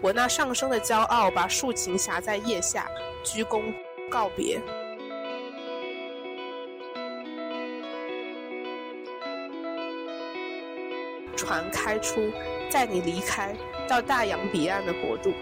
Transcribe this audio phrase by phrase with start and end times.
[0.00, 2.88] 我那上升的骄傲，把竖琴匣在腋下，
[3.24, 3.62] 鞠躬
[4.08, 4.60] 告别。
[11.36, 12.30] 船开出，
[12.68, 13.56] 载你离开，
[13.88, 15.32] 到大洋彼岸的国度。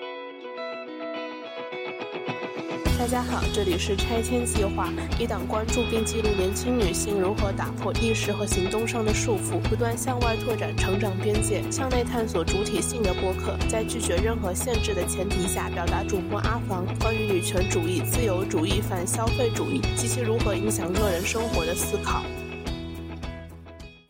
[3.07, 22.25] 大家好，这里是拆迁计划，一档关注并记录年轻女性如何打破意识和行动上的束缚，不断向外拓展成长边界，向内探索主体性的播客，在拒绝任何限制的前提下，表达主播阿房关于女权主义、自由主义、反消费主义及其如何影响个人生活的思考。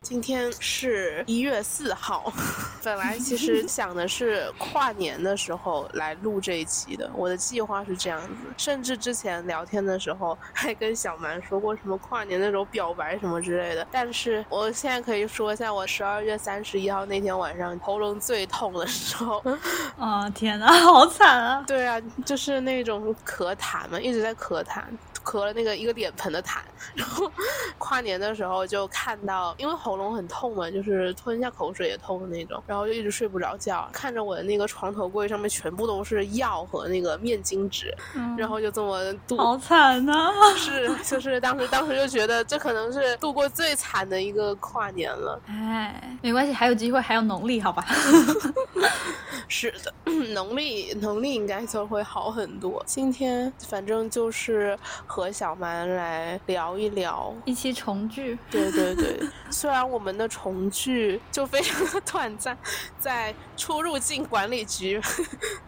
[0.08, 2.32] 今天是一月四号，
[2.84, 8.28] 本来其实想的是跨年的时候来录这一期的，我的计划是这样子。
[8.56, 13.84] 甚至之前聊天的时候还跟小蛮说过什么跨年那种表白什么之类的。
[13.90, 19.42] 但是我现在可以说一下，我十二月三十一号那天晚上喉咙最痛的时候，
[19.98, 21.64] 啊天呐，好惨啊！
[21.66, 24.84] 对啊，就是那种咳痰嘛，一直在咳痰。
[25.26, 26.58] 咳了那个一个脸盆的痰，
[26.94, 27.28] 然后
[27.78, 37.92] 跨年的时候就看到，因为喉咙很痛嘛，就是吞下口水也痛的那种，然后就一直睡不着觉，看着我的那个床头柜上面全部都是药和那个面巾纸，
[38.38, 40.30] 然后就这么度，好惨呐！
[40.56, 45.40] 是，就是当时当时就觉得这可能是度过最惨的一个跨年了。
[45.48, 47.84] 哎，没关系，还有机会，还有农历，好吧？
[49.48, 49.92] 是的，
[50.32, 52.82] 农历农历应该就会好很多。
[52.84, 54.76] 今天反正就是
[55.16, 58.38] 和小蛮来聊一聊，一期重聚。
[58.50, 62.54] 对对对，虽然我们的重聚就非常的短暂，
[63.00, 65.00] 在出入境管理局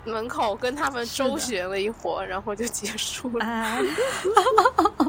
[0.05, 3.78] 门口跟他们周旋了一会儿，然后就结束了。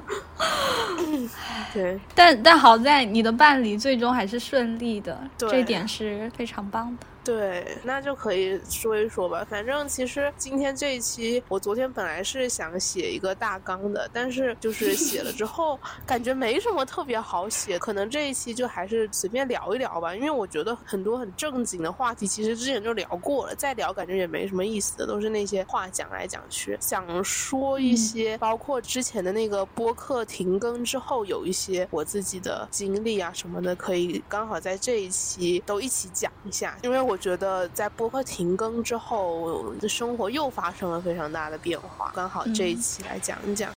[1.73, 7.05] 对，但但好在你的办理最终还是顺利的，这点是非常棒的。
[7.23, 9.45] 对，那就可以说一说吧。
[9.47, 17.77] 反正其实今天这一期，我昨天本来是想写一个大纲的，但是就是写了之后，感觉没什么特别好写。
[17.77, 26.77] 可能这一期就还是随便聊一聊吧，因为我觉得很多很正经的话题，其实之前就聊过了，再聊感觉也没什么意思的，都是那些话讲来讲去。
[26.79, 37.19] 想说一些，包括之前的那个播客停更之后，有一些我自己的经历啊什么的，可以刚好在这一期都一起讲一下，因为我。
[37.19, 42.13] 觉得在播客停更之后，我的生活又发生了非常大的变化。
[42.15, 43.73] 刚好这一期来讲一讲。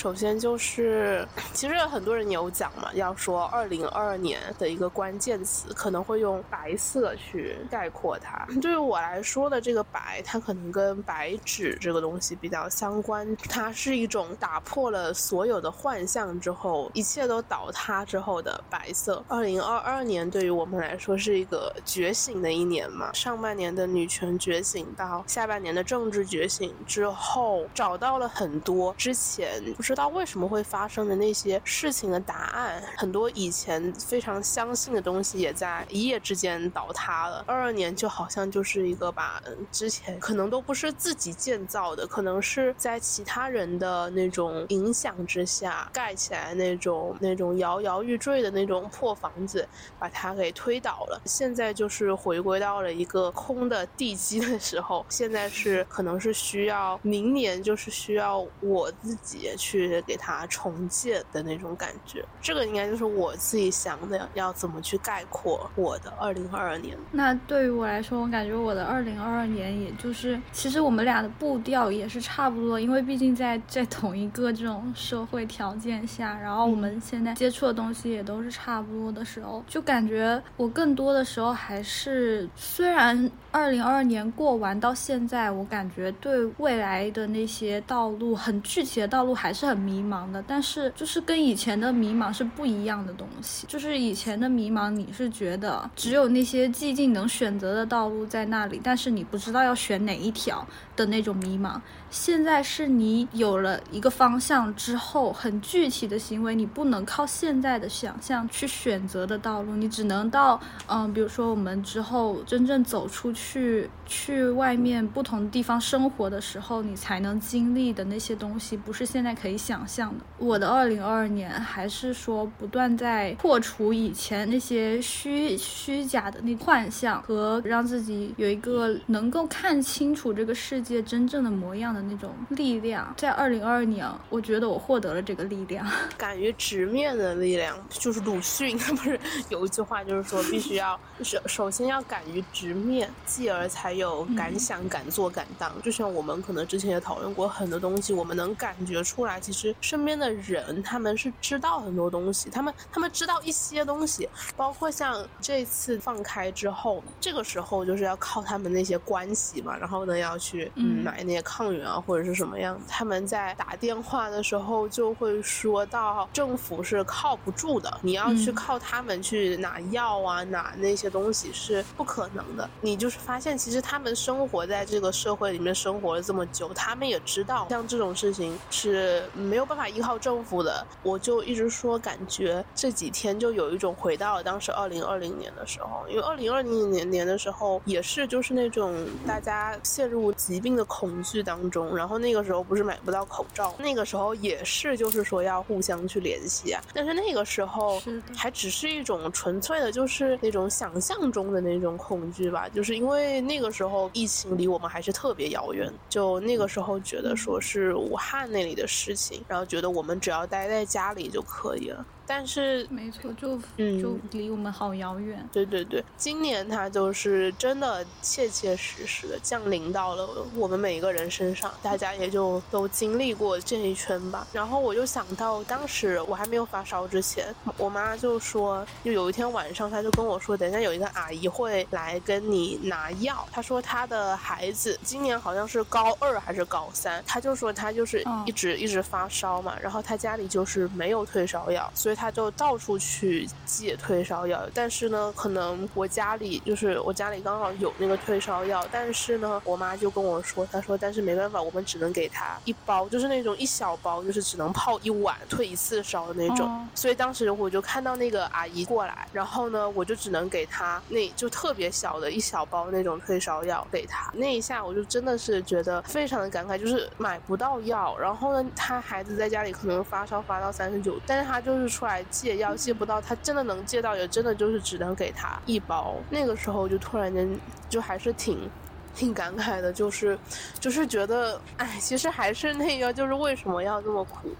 [0.00, 8.46] 首先就是，其实很多人有讲嘛，要说二零二二年的一个关键词，可能会用白色去概括它。
[8.62, 13.36] 对于我来说的这个白，它可能跟白纸这个东西比较相关。
[13.46, 19.22] 它是一种打破了所有的幻象之后，一切都倒塌之后的白色。
[19.28, 29.89] 二零二二年对于我们来说是一个觉醒的一年嘛，上半年的女权觉醒到下半年的政治觉醒之后，找到了很多之前不是。
[29.90, 37.42] 知道为什么会发生的那些事情的答案，很多以前非常相信的东西也在一夜之间倒塌了。
[37.44, 39.42] 二二年就好像就是一个把
[39.72, 49.68] 之前可能都不是自己建造的，可能是在其他人的那种影响之下盖起来那种那种摇摇欲坠的那种破房子，
[49.98, 51.20] 把它给推倒了。
[51.24, 59.79] 现在就是回归到了一个空的地基的时候，现在是可能是需要明年就是需要我自己去。
[59.88, 66.96] 去给它重建的那种感觉，这个应该就是我自己想的，要怎么去概括我的二零二二年。
[67.12, 89.69] 那对于我来说，我感觉我的二零二二年，也就是其实我们俩的步调也是差不多，因为毕竟在在同一个这种社会条件下，然后我们现在接触的东西也都是差不多的时候，就感觉我更多的时候还是，虽然二零二二年过完到现在，我感觉对未来的那些道路很具体的道路还是。
[89.70, 93.68] 很迷茫的，但是就是跟以前的迷茫是不一样的东西。
[93.68, 100.66] 就是以前的迷茫，你是觉得只有那些寂静能选择的道路在那里，但是你不知道要选哪一条
[100.96, 101.80] 的那种迷茫。
[102.10, 119.59] 现在是你有了一个方向之后，很具体的行为，你不能靠现在的想象去选择的道路，你只能到嗯，比如说我们之后真正走出去，去外面不同地方生活的时候，你才能经历的那些东西，不是现在可以。
[119.60, 120.24] 想象的。
[120.38, 133.14] 我的二零二二年还是说不断在破除以前那些虚虚假的那幻象，和让自己有一个能够看清楚这个世界真正的模样的那种力量。
[133.16, 135.86] 在二零二二年，我觉得我获得了这个力量，
[136.16, 137.76] 敢于直面的力量。
[137.90, 139.18] 就是鲁迅他不是
[139.48, 145.70] 有一句话，就是说必须要首首先要敢于直面，继而才有敢想敢做敢当。
[145.82, 188.94] 就像我们可能之前也讨论过很多东西，我们能感觉出来，其实身边的人他们是知道很多东西，他们他们知道一些东西，包括像这次放开之后，这个时候就是要靠他们那些关系嘛，然后呢要去嗯买那些抗原啊或者是什么样，他们在打电话的时候就会说到政府是靠不住的，你要去靠他们去拿药啊拿那些东西是不可能的，你就是发现其实他们生活在这个社会里面生活了这么久，他们也知道像这种事情是没有办法依靠政府的，我就一直说感觉这几天就有一种回到了当时二零二零年的时候，因为二零二零年年的时候也是就是那种
[189.26, 198.02] 大家陷入疾病的恐惧当中，然后那个时候不是买不到口罩，那个时候也是就是说要互相去联系啊，但是那个时候
[198.36, 212.04] 还只是一种纯粹的，就是那种想象中的那种恐惧吧，就是因为那个时候疫情离我们还是特别遥远，就那个时候觉得说是武汉那里的事情，然后觉得我们只要待在家里就可以了。
[212.32, 215.44] 但是没错，就嗯，就离我们好遥远。
[215.52, 224.46] 对对对，今年它就是真的切切实实的降临到了我们每一个人身上，大家也就都经历过这一圈吧。
[224.52, 233.44] 然后我就想到，当时我还没有发烧之前，我妈就说，就有一天晚上，她就跟我说，等一下有一个阿姨会来跟你拿药。
[233.50, 242.19] 她说她的孩子今年好像是高二还是高三，她就说她就是一直一直发烧嘛，然后她家里就是没有退烧药，所以。
[242.20, 256.86] 他就到处去借退烧药，但是呢，可能我家里就是我家里刚好有那个退烧药，但是呢，我妈就跟我说，她说，但是没办法，我们只能给他一包，就是那种一小包，就是只能泡一碗退一次烧的那种。
[256.94, 264.30] 所以当时我就看到那个阿姨过来，然后呢，我就只能给她那就特别小的一小包那种退烧药给她。
[264.34, 272.09] 那一下我就真的是觉得非常的感慨，就是买不到药，然后呢，他孩子在家里可能发烧发到三十九，但是他就是出来。
[272.10, 276.16] 来借药借不到，他真的能借到，也真的就是只能给他一包。
[276.28, 277.48] 那个时候就突然间
[277.88, 278.68] 就还是挺
[279.14, 280.38] 挺感慨的，就是
[280.78, 284.50] 就是觉得，哎，其实还是那个，就是为什么要这么苦？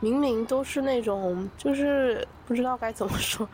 [0.00, 3.48] 明明都是那种，就是不知道该怎么说，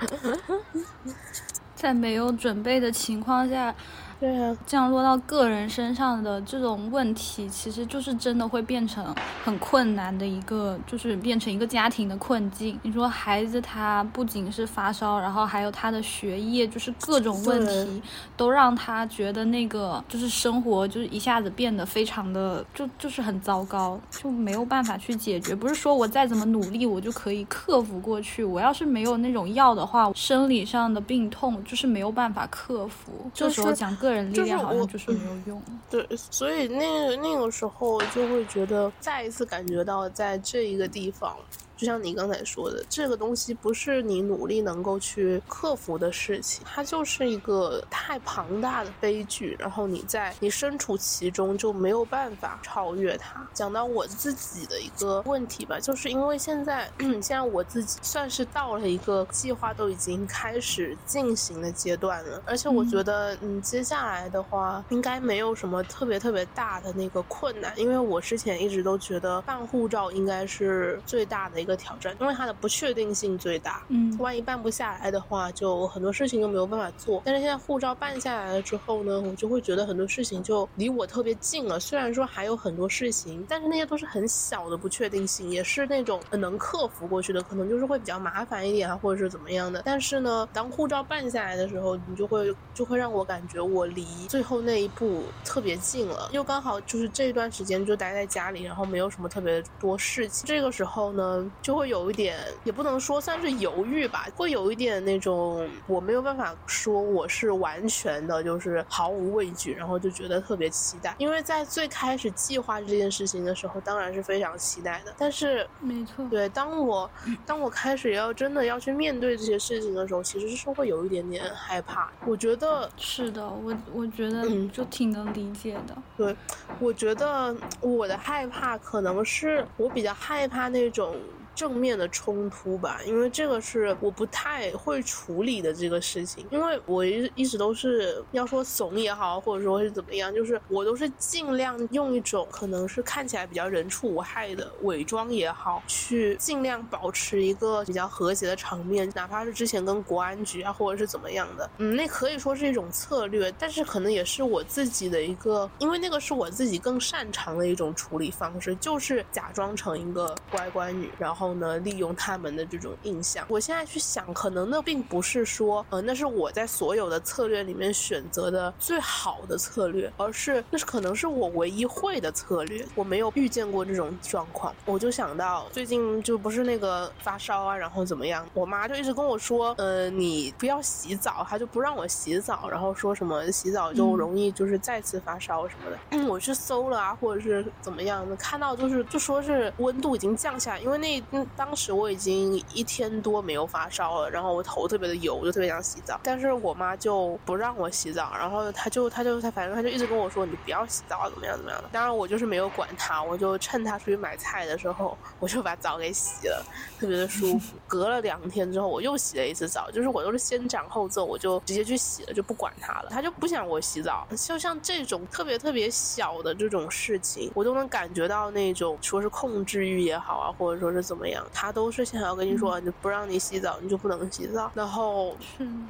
[1.74, 3.74] 在没有准备的情况下。
[4.20, 12.78] 对啊，降落到个人身上的这种问题，其实就是真的会变成很困难的一个，就是变成一个家庭的困境。
[12.82, 18.02] 你说孩子他不仅是发烧，然后还有他的学业，就是各种问题
[18.36, 25.54] 都让他觉得那个就是生活就是一下子变得非常的就就是很糟糕，就没有办法去解决。
[25.54, 33.12] 不是说我再怎么努力我就可以克服过去，我要是没有那种药的话，生理上的病痛就是没有办法克服。
[33.32, 34.09] 这时候讲个。
[34.32, 41.36] 就是我就是没有用， 对，所以那那个时候就会觉得再一次感觉到在这一个地方。
[41.80, 49.56] 就像你刚才说的，这个东西不是你努力能够去克服的事情，它就是一个太庞大的悲剧。
[49.58, 53.48] 然后你在你身处其中就没有办法超越它。
[53.54, 71.69] 讲到我自己的一个问题吧，就是因为现在 现在我自己算是到了一个计划都已经开始进行的阶段了，而且我觉得嗯接下来的话应该没有什么特别特别大的那个困难，因为我之前一直都觉得办护照应该是最大的一个。
[71.70, 73.82] 的挑战，因为它的不确定性最大。
[73.88, 77.22] 嗯，万一办不下来的话，就很多事情都没有办法做。
[77.24, 81.78] 但是现在护照办下来了之后呢，我就会觉得很多事情就离我特别近了。
[81.78, 87.40] 虽然说还有很多事情，但是那些都是很小的不确定性，也是那种能克服过去的。
[87.42, 89.82] 可能就是会比较麻烦一点啊，或者是怎么样的。
[89.84, 96.28] 但是呢，当护照办下来的时候，你就会就会让我感觉我离最后那一步特别近了。
[96.32, 100.46] 又刚好就是这一段时间就待在家里，然后没有什么特别多事情。
[100.46, 101.50] 这个时候呢。
[101.62, 111.14] 就会有一点，也不能说算是犹豫吧，会有一点那种我没有办法说我是完全的，就是毫无畏惧，然后就觉得特别期待。
[111.18, 115.14] 因为在最开始计划这件事情的时候，当然是非常期待的。
[115.18, 117.10] 但是，没错，对，当我
[117.44, 122.10] 当我开始要真的要去面对这些事情的时候，其实是会有一点点害怕。
[122.26, 125.94] 我觉得是的，我我觉得就挺能理解的。
[126.16, 126.34] 对，
[126.78, 131.14] 我觉得我的害怕可能是我比较害怕那种。
[131.54, 161.39] 正面的冲突吧，因为这个是我不太会处理的这个事情，因为我一一直都是要说怂也好，或者说是怎么样，就是我都是尽量用一种可能是看起来比较人畜无害的伪装也好，去尽量保持一个比较和谐的场面，哪怕是之前跟国安局啊，或者是怎么样的，嗯，那可以说是一种策略，但是可能也是我自己的一个，因为那个是我自己更擅长的一种处理方式，就是假装成一个乖乖女，然后。
[161.48, 172.86] 呢，利用他们的这种印象，我现在去想，可能那并不是说，呃，那是我在所有的策略里面选择的最好的策略，而是那是可能是我唯一会的策略。
[172.94, 185.98] 我没有遇见过这种状况，我就想到最近就不是那个发烧啊，然后怎么样，我妈就一直跟我说，呃，你不要洗澡，她就不让我洗澡，然后说什么洗澡就容易就是再次发烧什么的。
[186.10, 191.22] 嗯，我去搜了啊，或者是怎么样的，看到就是就说是温度已经降下来，因为那。
[191.32, 201.88] 嗯当时我已经一天多没有发烧了，然后我头特别的油，就特别想洗澡，但是我妈就不让我洗澡，然后她就她就她反正她就一直跟我说你不要洗澡怎么样怎么样的。
[201.92, 206.64] 当然我就是没有管她，我就趁她出去买菜的时候，我就把澡给洗了，
[206.98, 207.76] 特别的舒服。
[207.86, 213.08] 隔了两天之后，我又洗了一次澡，就是我都是先斩后奏，我就直接去洗了，就不管她了。
[213.10, 221.44] 她就不想我洗澡，就像这种特别特别小的这种事情，我都能感觉到那种说是控制欲也好啊，或者说是怎么样。
[221.52, 224.70] 他都是想要跟你说，你不让你洗澡，你就不能洗澡。
[224.74, 225.36] 然后，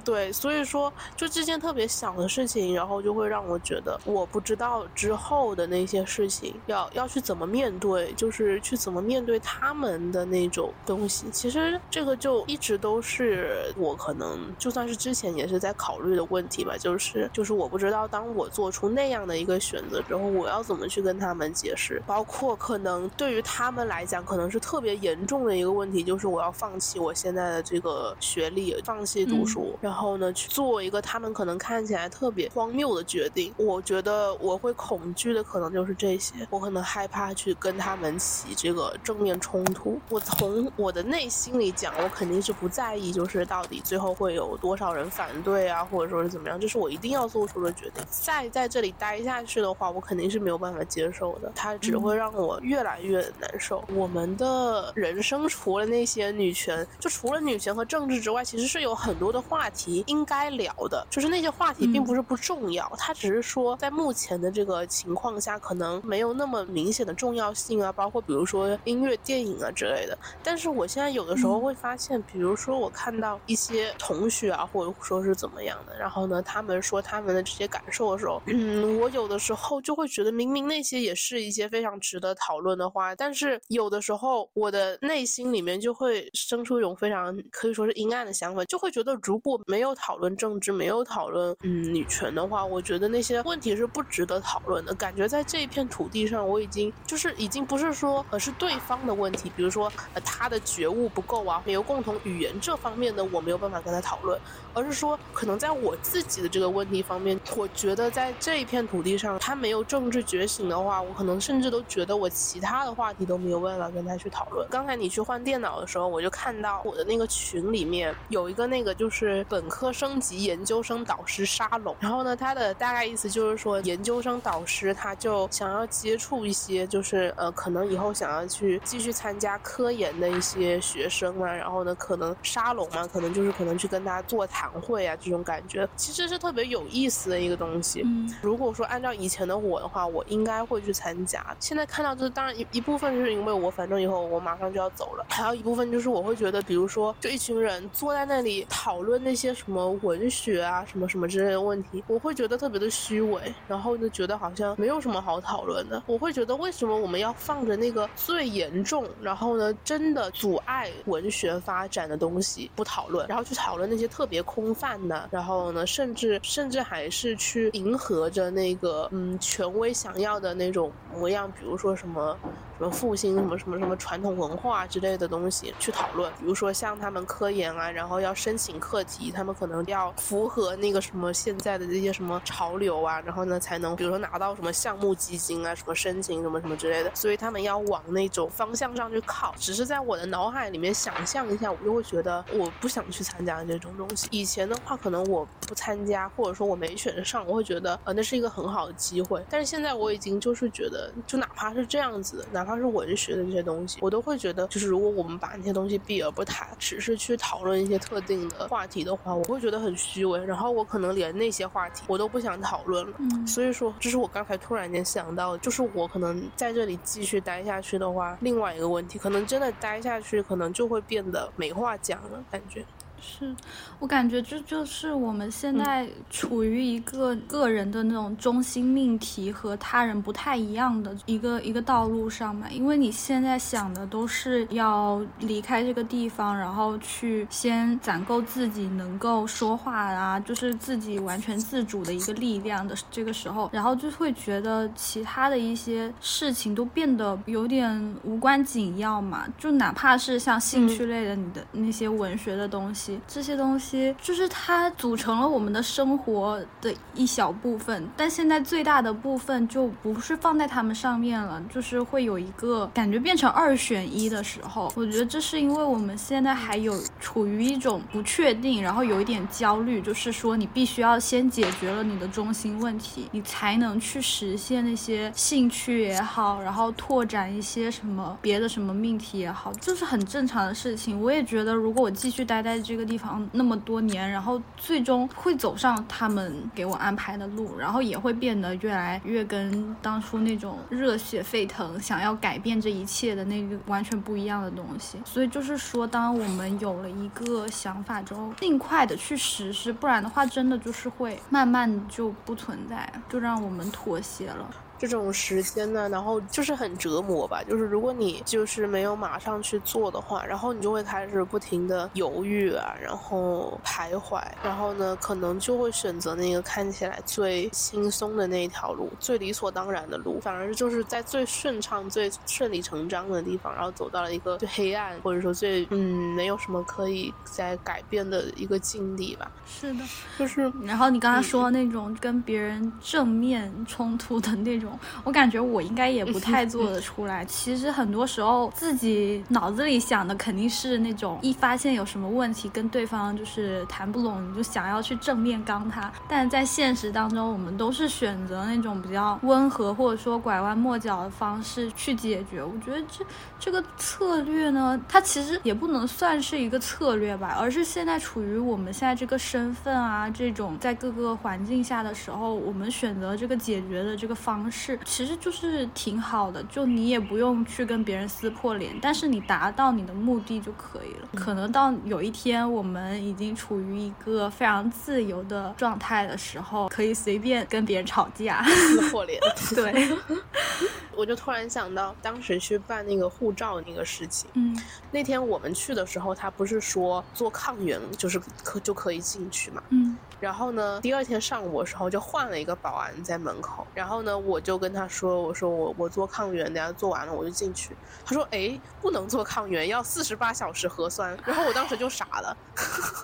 [0.05, 11.27] 对，所以说就这件特别小的事情，然后就会让我觉得，我不知道之后的那些事情要要去怎么面对，就是去怎么面对他们的那种东西。
[11.31, 25.41] 其实这个就一直都是我可能就算是之前也是在考虑的问题吧，就是就是我不知道当我做出那样的一个选择之后，我要怎么去跟他们解释，包括可能对于他们来讲，可能是特别严重。
[25.41, 33.53] 的一个问题就是，我要放弃我现在的这个学历，放弃读书，然后呢，去做一个他们可能看起来特别荒谬的决定。
[33.57, 39.99] 我觉得我会恐惧的可能就是这些，我可能害怕去跟他们起这个正面冲突。
[40.11, 48.05] 我从我的内心里讲，我肯定是不在意，就是到底最后会有多少人反对啊，或者说是怎么样，这是我一定要做出的决定。
[48.11, 53.83] 再在这里待下去的话，我肯定是没有办法接受的，它只会让我越来越难受。
[53.95, 55.31] 我们的人生。
[55.31, 61.07] 生除了那些女权，就除了女权和政治之外，其实是有很多的话题应该聊的。
[61.09, 67.93] 就是那些话题并不是不重要，它只是说在目前的这个情况下，可能没有那么明显的重要性啊。
[67.93, 70.19] 包括比如说音乐、电影啊之类的。
[70.43, 85.21] 但是我现在有的时候会发现，比如说我看到一些同学啊，或者说是怎么样的，然后呢，他们说他们的这些感受的时候，嗯，我有的时候就会觉得，明明那些也是一些非常值得讨论的话，但是有的时候我的内。
[85.31, 94.93] 心里面就会生出一种非常可以说是阴暗的想法，就会觉得如果没有讨论政治，没有讨论嗯女权的话，我觉得那些问题是不值得讨论的。
[94.93, 104.37] 感觉在这一片土地上，我已经就是已经不是说呃是对方的问题，比如说呃他的觉悟不够啊，没有共同语言这方面的我没有办法跟他讨论，
[104.75, 114.67] 而是说可能在我自己的这个问题方面，我觉得在这一片土地上，他没有政治觉醒的话，我可能甚至都觉得我其他的话题都没有办法跟他去讨论。
[114.69, 115.11] 刚才你。
[115.11, 138.03] 去换电脑的时候，我就看到我的那个群里面有一个那个就是本科升级研究生导师沙龙，然后呢，他的大概意思就是说，研究生导师他就想要接触一些就是呃，可能以后想要去继续参加科研的一些学生啊，然后呢，可能沙龙嘛，可能就是可能去跟他座谈会啊，这种感觉其实是特别有意思的一个东西。
[138.05, 141.45] 嗯，如果说按照以前的我的话，我应该会去参加。
[141.59, 144.91] 现在看到这，当然一一部分是因为我反正以后我马上就要。
[144.91, 156.03] 走了，还有一部分就是我会觉得，比如说，就一群人坐在那里讨论那些什么文学啊，什么什么之类的问题，我会觉得特别的虚伪，然后就觉得好像没有什么好讨论的。
[156.07, 172.37] 我会觉得，为什么我们要放着那个最严重，然后呢，真的阻碍文学发展的东西不讨论，然后去讨论那些特别空泛的，然后呢，甚至甚至还是去迎合着那个嗯权威想要的那种模样，比如说什么。
[172.81, 176.33] 什么复兴什么什么什么传统文化之类的东西去讨论。
[176.39, 187.11] 比如说像他们科研啊，然后要申请课题，他们可能要符合那个什么现在的这些什么潮流啊，然后呢才能比如说拿到什么项目基金啊，什么申请什么什么之类的。
[187.15, 189.55] 所以他们要往那种方向上去靠。
[189.59, 194.27] 只是在我的脑海里面想象一下，我就会觉得我不想去参加这种东西。
[194.31, 199.45] 以前的话，可能我不参加，或者说我没选上，我会觉得呃那是一个很好的机会。
[199.51, 210.45] 但是现在我已经就是觉得，就哪怕是这样子，哪怕是文学的这些东西，我都会觉得，就是如果我们把那些东西避而不谈，只是去讨论一些特定的话题的话，我会觉得很虚伪。
[210.45, 213.13] 然后我可能连那些话题我都不想讨论了。
[213.19, 222.85] 嗯，所以说，这是我刚才突然间想到的，就是我可能在这里继续待下去的话，另外一个问题，可能真的待下去，可能就会变得没话讲了，感觉。
[223.21, 223.55] 是
[223.99, 253.10] 我感觉这就是我们现在处于一个个人的那种中心命题和他人不太一样的一个一个道路上嘛，因为你现在想的都是要离开这个地方，然后去先攒够自己能够说话啊，就是自己完全自主的一个力量的这个时候，然后就会觉得其他的一些事情都变得有点无关紧要嘛，就哪怕是像兴趣类的你的那些文学的东西。
[253.27, 264.93] 这些东西就是它组成了我们的生活的一小部分，但现在最大的部分就不是放在他们上面了，就是会有一个感觉变成二选一的时候。
[264.97, 281.21] 我觉得这是因为我们现在还有处于一种不确定，然后有一点焦虑，就是说你必须要先解决了你的中心问题，你才能去实现那些兴趣也好，然后拓展一些什么别的什么命题也好，就是很正常的事情。
[281.21, 283.00] 我也觉得，如果我继续待在这个。
[283.01, 295.19] 个地方那么多年，然后最终会走上他们给我安排的路，然后也会变得越来越跟当初那种热血沸腾、想要改变这一切的那个完全不一样的东西。
[295.25, 304.71] 所以就是说，当我们有了一个想法之后，尽快的去实施，不然的话，真的就是会慢慢就不存在，就让我们妥协了。
[305.09, 307.63] 这种时间呢，然后就是很折磨吧。
[307.67, 329.51] 就是如果你就是没有马上去做的话，然后你就会开始不停的犹豫啊，然后徘徊，然后呢，可能就会选择那个看起来最轻松的那一条路，最理所当然的路，反而就是在最顺畅、最顺理成章的地方，然后走到了一个最黑暗或者说最嗯没有什么可以再改变的一个境地吧。
[329.67, 330.05] 是的，
[330.39, 330.71] 就是。
[330.83, 334.90] 然后你刚才说那种跟别人正面冲突的那种。
[335.25, 337.45] 我感觉我应该也不太做得出来。
[337.45, 346.11] 其实很多时候自己脑子里想的肯定是那种一发现有什么问题跟对方就是谈不拢，你就想要去正面刚他。
[346.29, 352.63] 但在现实当中，我们都是选择那种比较温和或者说拐弯抹角的方式去解决。
[352.63, 353.25] 我觉得这
[353.59, 364.80] 这个策略呢，它其实也不能算是一个策略吧，而是现在处于我们现在这个身份啊，这种在各个环境下的时候，我们选择这个解决的这个方式。
[364.83, 371.29] 是，其实就是挺好的，就你也不用去跟别人撕破脸，但是你达到你的目的就可以了。
[371.37, 379.39] 可能到有一天我们已经处于一个非常自由的状态的时候，可以随便跟别人吵架、撕破脸。
[379.77, 380.19] 对，
[381.15, 384.49] 我就突然想到当时去办那个护照那个事情。
[384.55, 384.75] 嗯，
[385.11, 389.83] 那天我们去的时候，他不是说做抗原就是可就可以进去嘛？
[389.91, 390.17] 嗯。
[390.41, 393.87] 然后呢，第二天上午的时候就换了一个保安在门口。
[393.95, 402.57] 然后呢，我就跟他说：“我说我我做抗原，等下做完了我就进去。”他说：“哎，不能做抗原，要四十八小时核酸。”然后我当时就傻了，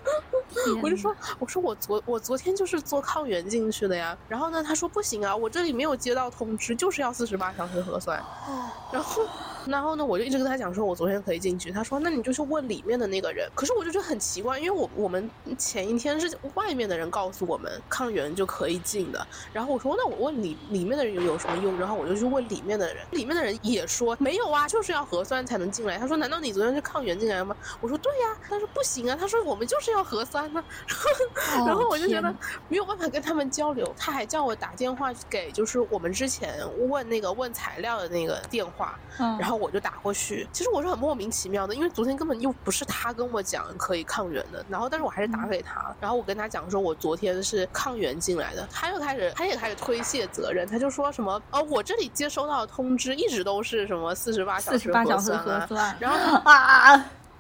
[0.83, 8.23] 我就说：“我说我昨我昨天就是做抗原进去的呀。”然后呢，他说：“不行啊，我这里没有接到通知，就是要四十八小时核酸。
[8.93, 9.23] ”然后。
[9.67, 11.71] 然后呢，我就一直跟他讲说，我昨天可以进去。
[11.71, 13.51] 他说，那你就去问里面的那个人。
[13.55, 19.27] 可是我就觉得很奇怪，因为我我们前一天是外面的人告诉我们抗原就可以进的。
[19.53, 21.77] 然后我说，那我问里里面的人有什么用？
[21.79, 25.99] 然后我就去问里面的人，里面的人也说没有啊，就是要核酸才能进来。
[25.99, 27.57] 他说，难道你昨天是抗原进来吗？
[27.81, 28.37] 我说对呀。
[28.49, 30.63] 他说不行啊，他说我们就是要核酸呢。
[31.67, 32.33] 然后我就觉得
[32.69, 33.93] 没有办法跟他们交流。
[33.99, 36.55] 他还叫我打电话给就是我们之前
[36.89, 39.56] 问那个问材料的那个电话，然后。
[39.57, 56.97] 我就打过去，其实我是很莫名其妙的，因为昨天根本又不是他跟我讲可以抗原的，然后但是我还是打给他，然后我跟他讲说我昨天是抗原进来的，他又开始他也开始推卸责任，他就说什么哦我这里接收到的通知一直都是什么四十八小时核酸，然后啊，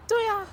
[0.09, 0.47] 对呀。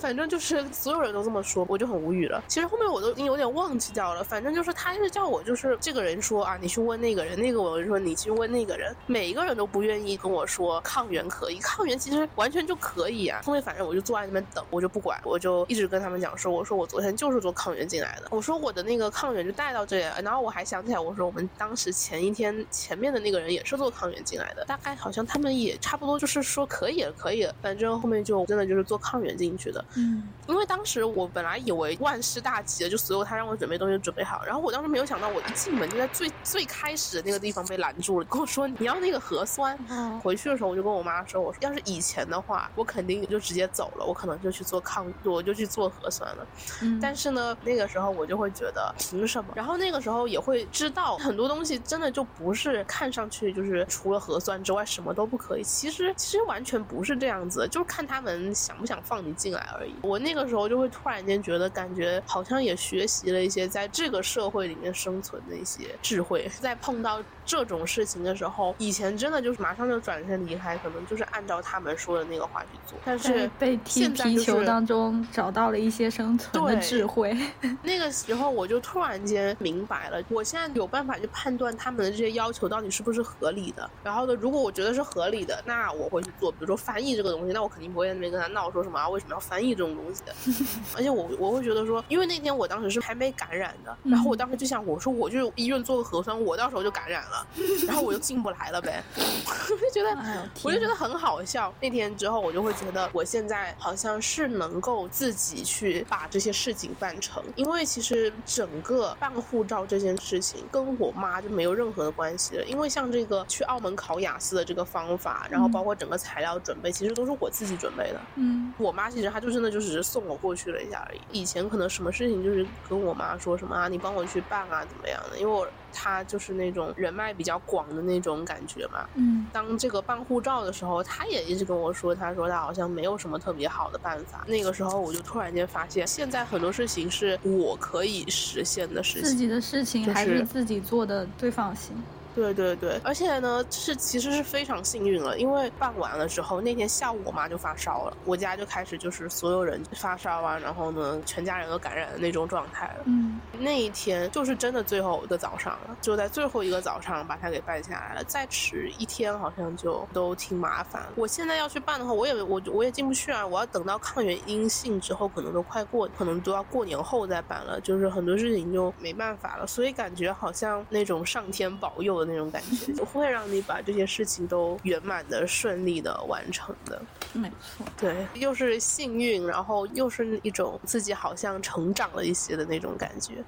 [0.00, 2.42] 反正就是所有人都这么说，我就很无语了。
[2.48, 13.42] 其实后面我都已经有点忘记掉了，反正就是他是叫我就是这个人说啊，你去问那个人，那个我就说你去问那个人，每一个人都不愿意跟我说抗原可以，抗原其实完全就可以啊。
[13.44, 39.76] 后面反正我就坐在那边等，我就不管，我就一直跟他们讲说，我说我昨天就是做抗原进来的，我说我的那个抗原就带到这里，然后我还想起来，我说我们当时前一天前面的那个人也是做抗原进来的，大概好像他们也差不多就是说可以了，可以了，反正后面就真的就是做抗原进去的，嗯，因为当时我本来以为万事大吉了，就所有他让我准备东西准备好，然后我当时没有想到，我一进门就在最最开始的那个地方被拦住了，跟我说 你要那个核酸。
[40.22, 46.46] 回去的时候我就跟我妈说，我说要是以前的话，我肯定就直接走了，我可能就去做抗，我就去做核酸了。
[46.82, 49.52] 嗯但是呢，那个时候我就会觉得凭什么？
[49.54, 59.94] 然后那个时候也会知道很多东西真的就不是看上去就是除了核酸之外什么都不可以，其实其实完全不是这样子，就是看他们想不想放你进来而已。
[60.02, 77.36] 我那个时候就会突然间觉得，感觉好像也学习了一些在这个社会里面生存的一些智慧，在碰到这种事情的时候，以前真的就是马上就转身离开，可能就是按照他们说的那个话去做，但是被踢现球当中找到了一些生存的智慧。
[77.82, 83.88] 那个时候我就突然间明白了，我现在有办法去判断他们的这些要求到底是不是合理的。
[84.02, 86.50] 然后呢，如果我觉得是合理的，那我会去做。
[86.52, 90.34] 比如说翻译这个东西，那我肯定不会在那边跟他闹说什么啊，为什么要翻译这种东西的。
[90.96, 97.46] 而且我我会觉得说，因为那天我当时是还没感染的，然后我当时就想，我说我去医院做个核酸，我到时候就感染了，
[97.86, 99.02] 然后我就进不来了呗。
[99.16, 101.72] 我就觉得我就觉得很好笑。
[101.80, 112.64] 那天之后，我就会觉得我现在好像是能够自己去把这些事情办成，因为其实整个办护照这件事情跟我妈就没有任何的关系了。
[112.64, 118.20] 因为像这个去澳门考雅思的这个方法，然后包括整个材料准备，其实都是我自己准备的。
[118.36, 121.20] 嗯我妈其实她就真的就只是送我过去了一下而已。
[121.32, 125.38] 以前可能什么事情就是跟我妈说什么啊，你帮我去办啊，怎么样的？
[125.38, 129.06] 因为我她就是那种人脉比较广的那种感觉嘛。
[129.14, 134.44] 嗯当这个办护照的时候，她也一直跟我说，她说她好像没有什么特别好的办法。
[134.46, 139.22] 那个时候我就突然间发现，现在很多事情是我可以实现的事情。
[139.24, 141.94] 自己的事情还是是自己做的最放心。
[142.34, 153.04] 对对对，而且呢，是其实是非常幸运了，因为办完了之后，那天下午我妈就发烧了，我家就开始就是所有人发烧啊，然后呢，全家人都感染的那种状态了。
[153.06, 158.24] 嗯那一天就是真的最后一个早上了，就在最后一个早上把它给办下来了。
[158.24, 161.02] 再迟一天好像就都挺麻烦。
[161.14, 163.46] 我现在要去办的话，我也我我也进不去啊！
[163.46, 167.78] 我要等到抗原阴性之后，可能都快过，可能都要过年后再办了。
[167.82, 177.02] 就是很多事情就没办法了，所以感觉好像那种上天保佑的那种感觉，不会让你把这些事情都圆满的、顺利的完成的。
[177.32, 177.84] 没错。
[177.98, 183.44] 对，又是幸运，然后又是一种自己好像成长了一些的那种感觉。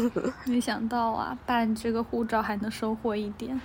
[0.46, 3.60] 没想到啊，办这个护照还能收获一点。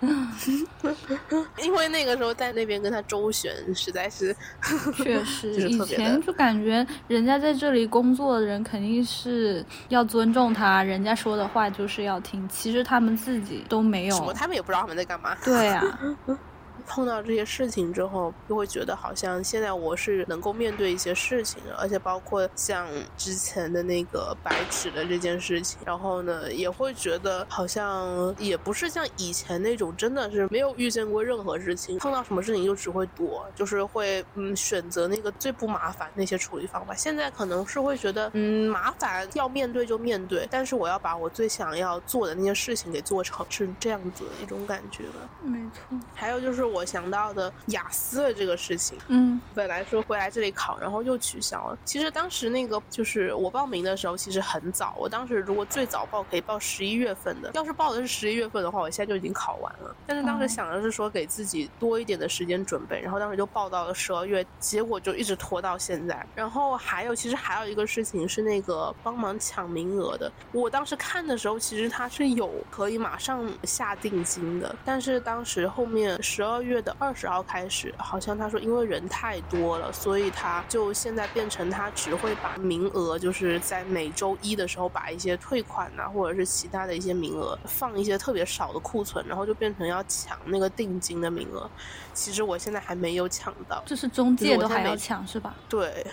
[1.62, 4.34] 因为那个时候在那边跟他周旋，实在是
[4.96, 12.48] 确实，是以前就感觉人家在这里工作的人肯定是要尊重他，人家说的话就是要听。
[12.48, 14.32] 其实他们自己都没什么，有。
[14.32, 15.36] 他们也不知道他们在干嘛。
[15.44, 15.82] 对啊，
[16.90, 36.92] 碰到这些事情之后，就会觉得好像现在我是能够面对一些事情的，而且包括像之前的那个白纸的这件事情，然后呢，也会觉得好像也不是像以前那种真的是没有遇见过任何事情，碰到什么事情就只会躲，就是会嗯选择那个最不麻烦那些处理方法。
[36.92, 45.20] 现在可能是会觉得嗯麻烦要面对就面对，但是我要把我最想要做的那些事情给做成，是这样子的一种感觉吧。
[45.42, 45.96] 没错。
[46.14, 51.78] 还有就是我想到的雅思的这个事情，嗯本来说会来这里考，然后又取消了。
[51.84, 54.94] 其实当时那个就是我报名的时候，其实很早。
[54.98, 59.94] 我当时如果最早报可以报十一月份的，要是报的是十一月份的话，我现在就已经考完了。
[60.06, 66.24] 但是当时哦想的是说给自己多一点的时间准备，然后当时就报到了十二月，结果就一直拖到现在。
[66.34, 70.30] 然后还有，其实还有一个事情是那个帮忙抢名额的。
[70.52, 91.66] 我当时看的时候，其实它是有可以马上下定金的，但是当时后面十二月的二十号开始，好像他说因为人太多了，所以他就现在变成他只会把名额就是在每周一的时候把一些退款呐、或者是其他的一些名额放一些特别少的库存，然后就变成要抢那个定金的名额。
[92.12, 95.54] 其实我现在还没有抢到，就是中介都还要抢是吧？
[95.66, 96.06] 对。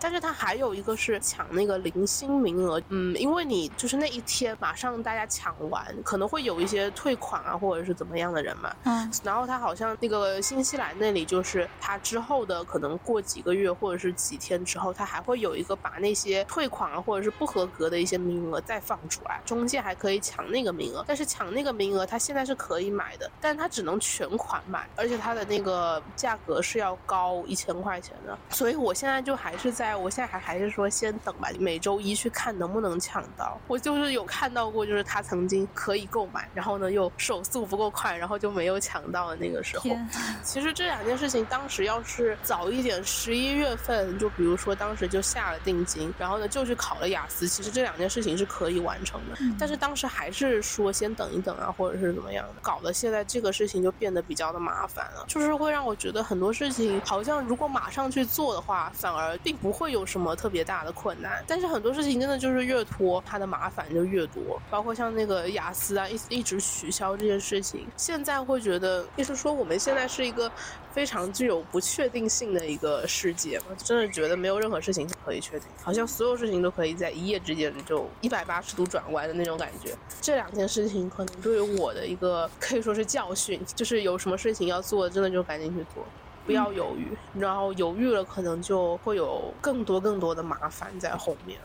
[0.00, 33.60] 但是它还有一个是抢那个零星名额，嗯，因为你就是那一天马上大家抢完，可能会有一些退款啊或者是怎么样的人嘛，嗯，然后他好像那个新西兰那里就是他之后的可能过几个月或者是几天之后，他还会有一个把那些退款啊或者是不合格的一些名额再放出来，中介还可以抢那个名额，但是抢那个名额他现在是可以买的，但他只能全款买，而且他的那个价格是要高一千块钱的，所以我现在就还是在我现在还还是说先等吧，每周一去看能不能抢到。
[33.68, 39.82] 我就是有看到过，就是他曾经可以购买，然后呢又手速不够快，然后就没有抢到的那个时候。
[39.82, 40.08] 天，
[40.42, 49.36] 其实这两件事情当时要是早一点，十一月份就比如说当时就下了定金，然后呢就去考了雅思，其实这两件事情是可以完成的。
[49.58, 61.44] 但是当时还是说先等一等啊，或者是怎么样的，搞得现在这个事情就变得比较的麻烦了，就是会让我觉得很多事情好像如果马上去做的话，反而并不会有什么特别大的困难。
[61.46, 70.50] 但是很多事情真的就是越拖，它的麻烦就越多，包括像那个雅思啊，一一直取消这件事情，现在会觉得，就是说我们现在是一个
[70.92, 79.92] 非常具有不确定性的一个世界嘛，真的觉得没有任何事情可以确定，好像所有事情都可以在一夜之间就一百八十度转弯的那种感觉。
[80.20, 86.04] 这两件事情可能对于我的一个可以说是教训，就是有什么事情要做，真的就赶紧去做。
[86.46, 91.58] 不要犹豫，然后犹豫了，可能就会有更多更多的麻烦在后面。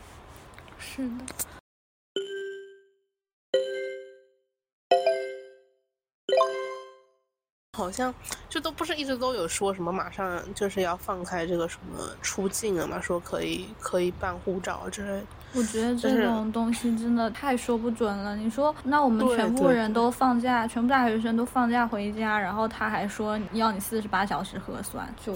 [0.78, 1.61] 是的。
[7.74, 8.14] 好像
[8.50, 15.22] 就都不是一直都有说什么马上就是要放开这个什么出境了嘛，说可以可以办护照之类的。
[15.54, 18.36] 我觉得这种东西真的太说不准了。
[18.36, 25.34] 你说，那我们全部人都放假，全部大学生都放假回家，然后他还说要你四十八小时核酸，就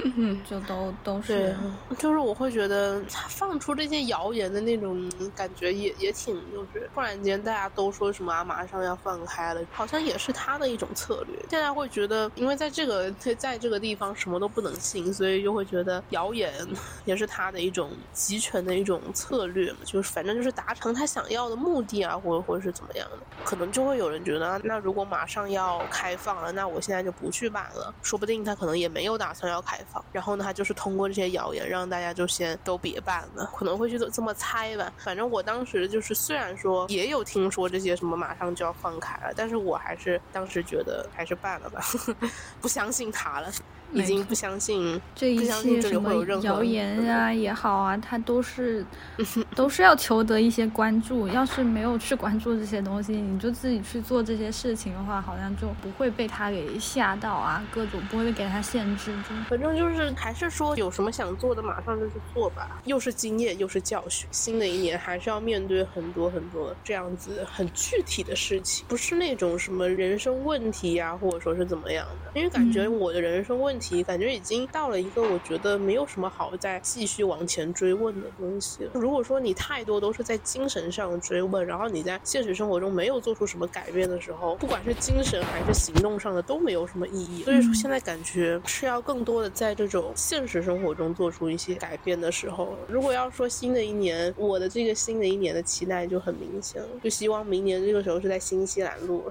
[0.48, 1.56] 就都都对是。，
[1.98, 11.38] 就是我会觉得他放出这些谣言的那种感觉也也挺，就是突然间大家都说什么啊，马上要放开了，好像也是他的一种策略。
[11.50, 16.52] 现在会觉得，因为在这个在在这个地方什么都不能信，所以就会觉得谣言
[17.06, 34.92] 也是他的一种集权的一种策略嘛，就是反正就是达成他想要的目的啊，或者或者是怎么样的，可能就会有人觉得，那如果马上要开放了，那我现在就不去办了，说不定他可能也没有打算要开放，然后呢，他就是通过这些谣言让大家就先都别办了，可能会去这么猜吧。
[34.98, 41.84] 反正我当时就是虽然说也有听说这些什么马上就要放开了，但是我还是当时觉得还是办了吧，
[42.60, 43.50] 不相信他了，
[43.92, 48.84] 已经不相信这一切什么谣言啊也好啊，他都是
[49.56, 51.26] 都是要求得一些关注。
[51.28, 59.34] 要是没有去关注这些东西，你就自己去做这些事情的话，好像就不会被他给吓到啊，各种不会给他限制住。
[59.48, 62.80] 反正就是还是说有什么想做的，马上就去做吧。
[62.84, 64.28] 又是经验，又是教训。
[64.30, 72.30] 新的一年还是要面对很多很多这样子很具体的事情，不是那种什么人生问题呀、或者说是怎么样的。
[72.34, 78.90] 因为感觉嗯我的人生问题，感觉已经到了一个我觉得没有什么好再继续往前追问的东西了。
[78.94, 87.44] 如果说你太多都是在精神上追问，然后你在现实生活中没有做出什么改变的时候，不管是精神还是行动上的都没有什么意义。
[87.44, 92.76] 所以说现在感觉是要更多的在这种现实生活中做出一些改变的时候。
[92.88, 99.30] 如果要说新的一年，我的这个新的一年的期待就很明显了，就希望明年这个时候是在新西兰录。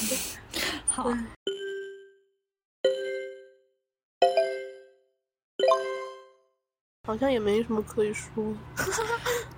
[0.88, 1.10] 好，
[7.06, 8.44] 好像也没什么可以说。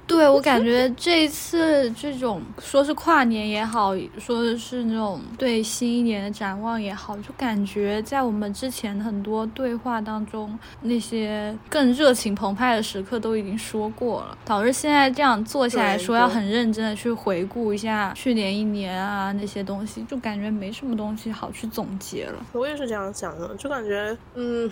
[0.07, 22.47] 对我感觉这一次这种说是跨年也好，说的是那种对新一年的展望也好，就感觉在我们之前很多对话当中，那些更热情澎湃的时刻都已经说过了，导致现在这样坐下来说要很认真的去回顾一下去年一年啊那些东西，就感觉没什么东西好去总结了。
[22.53, 24.71] 我也是这样想的，就感觉嗯。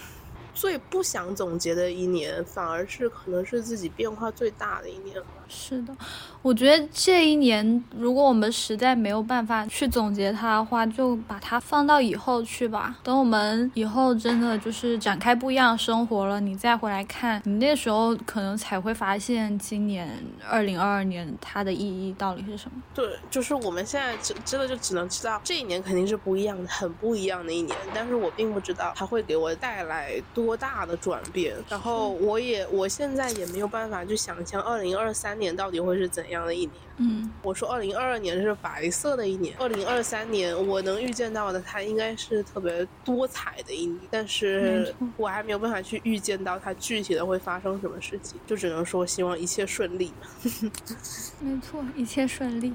[0.56, 5.22] 最不想总结的一年，反而是可能是自己变化最大的一年。
[5.48, 5.94] 是的，
[6.42, 12.96] 我觉得这一年，如果我们实在没有办法去总结它的话，就把它放到以后去吧。
[13.02, 20.08] 等我们以后真的就是展开不一样生活了，你再回来看，你那时候可能才会发现今年
[20.48, 22.82] 二零二二年它的意义到底是什么。
[22.94, 27.76] 对，就是我们现在真真的就只能知道这一年肯定是不一样的，很不一样的一年。
[27.94, 31.54] 但是我并不知道它会给我带来多大的转变。
[31.68, 36.72] 然后我也我现在也没有办法去想象二零二三年到底会是怎样的一年。
[36.98, 50.10] 嗯，我说二零二二年是白色的一年，二零二三年我能预见到的它应该是特别多彩的一年，但是我还没有办法去预见到它具体的会发生什么事情，就只能说希望一切顺利。
[51.40, 52.72] 没错，一切顺利。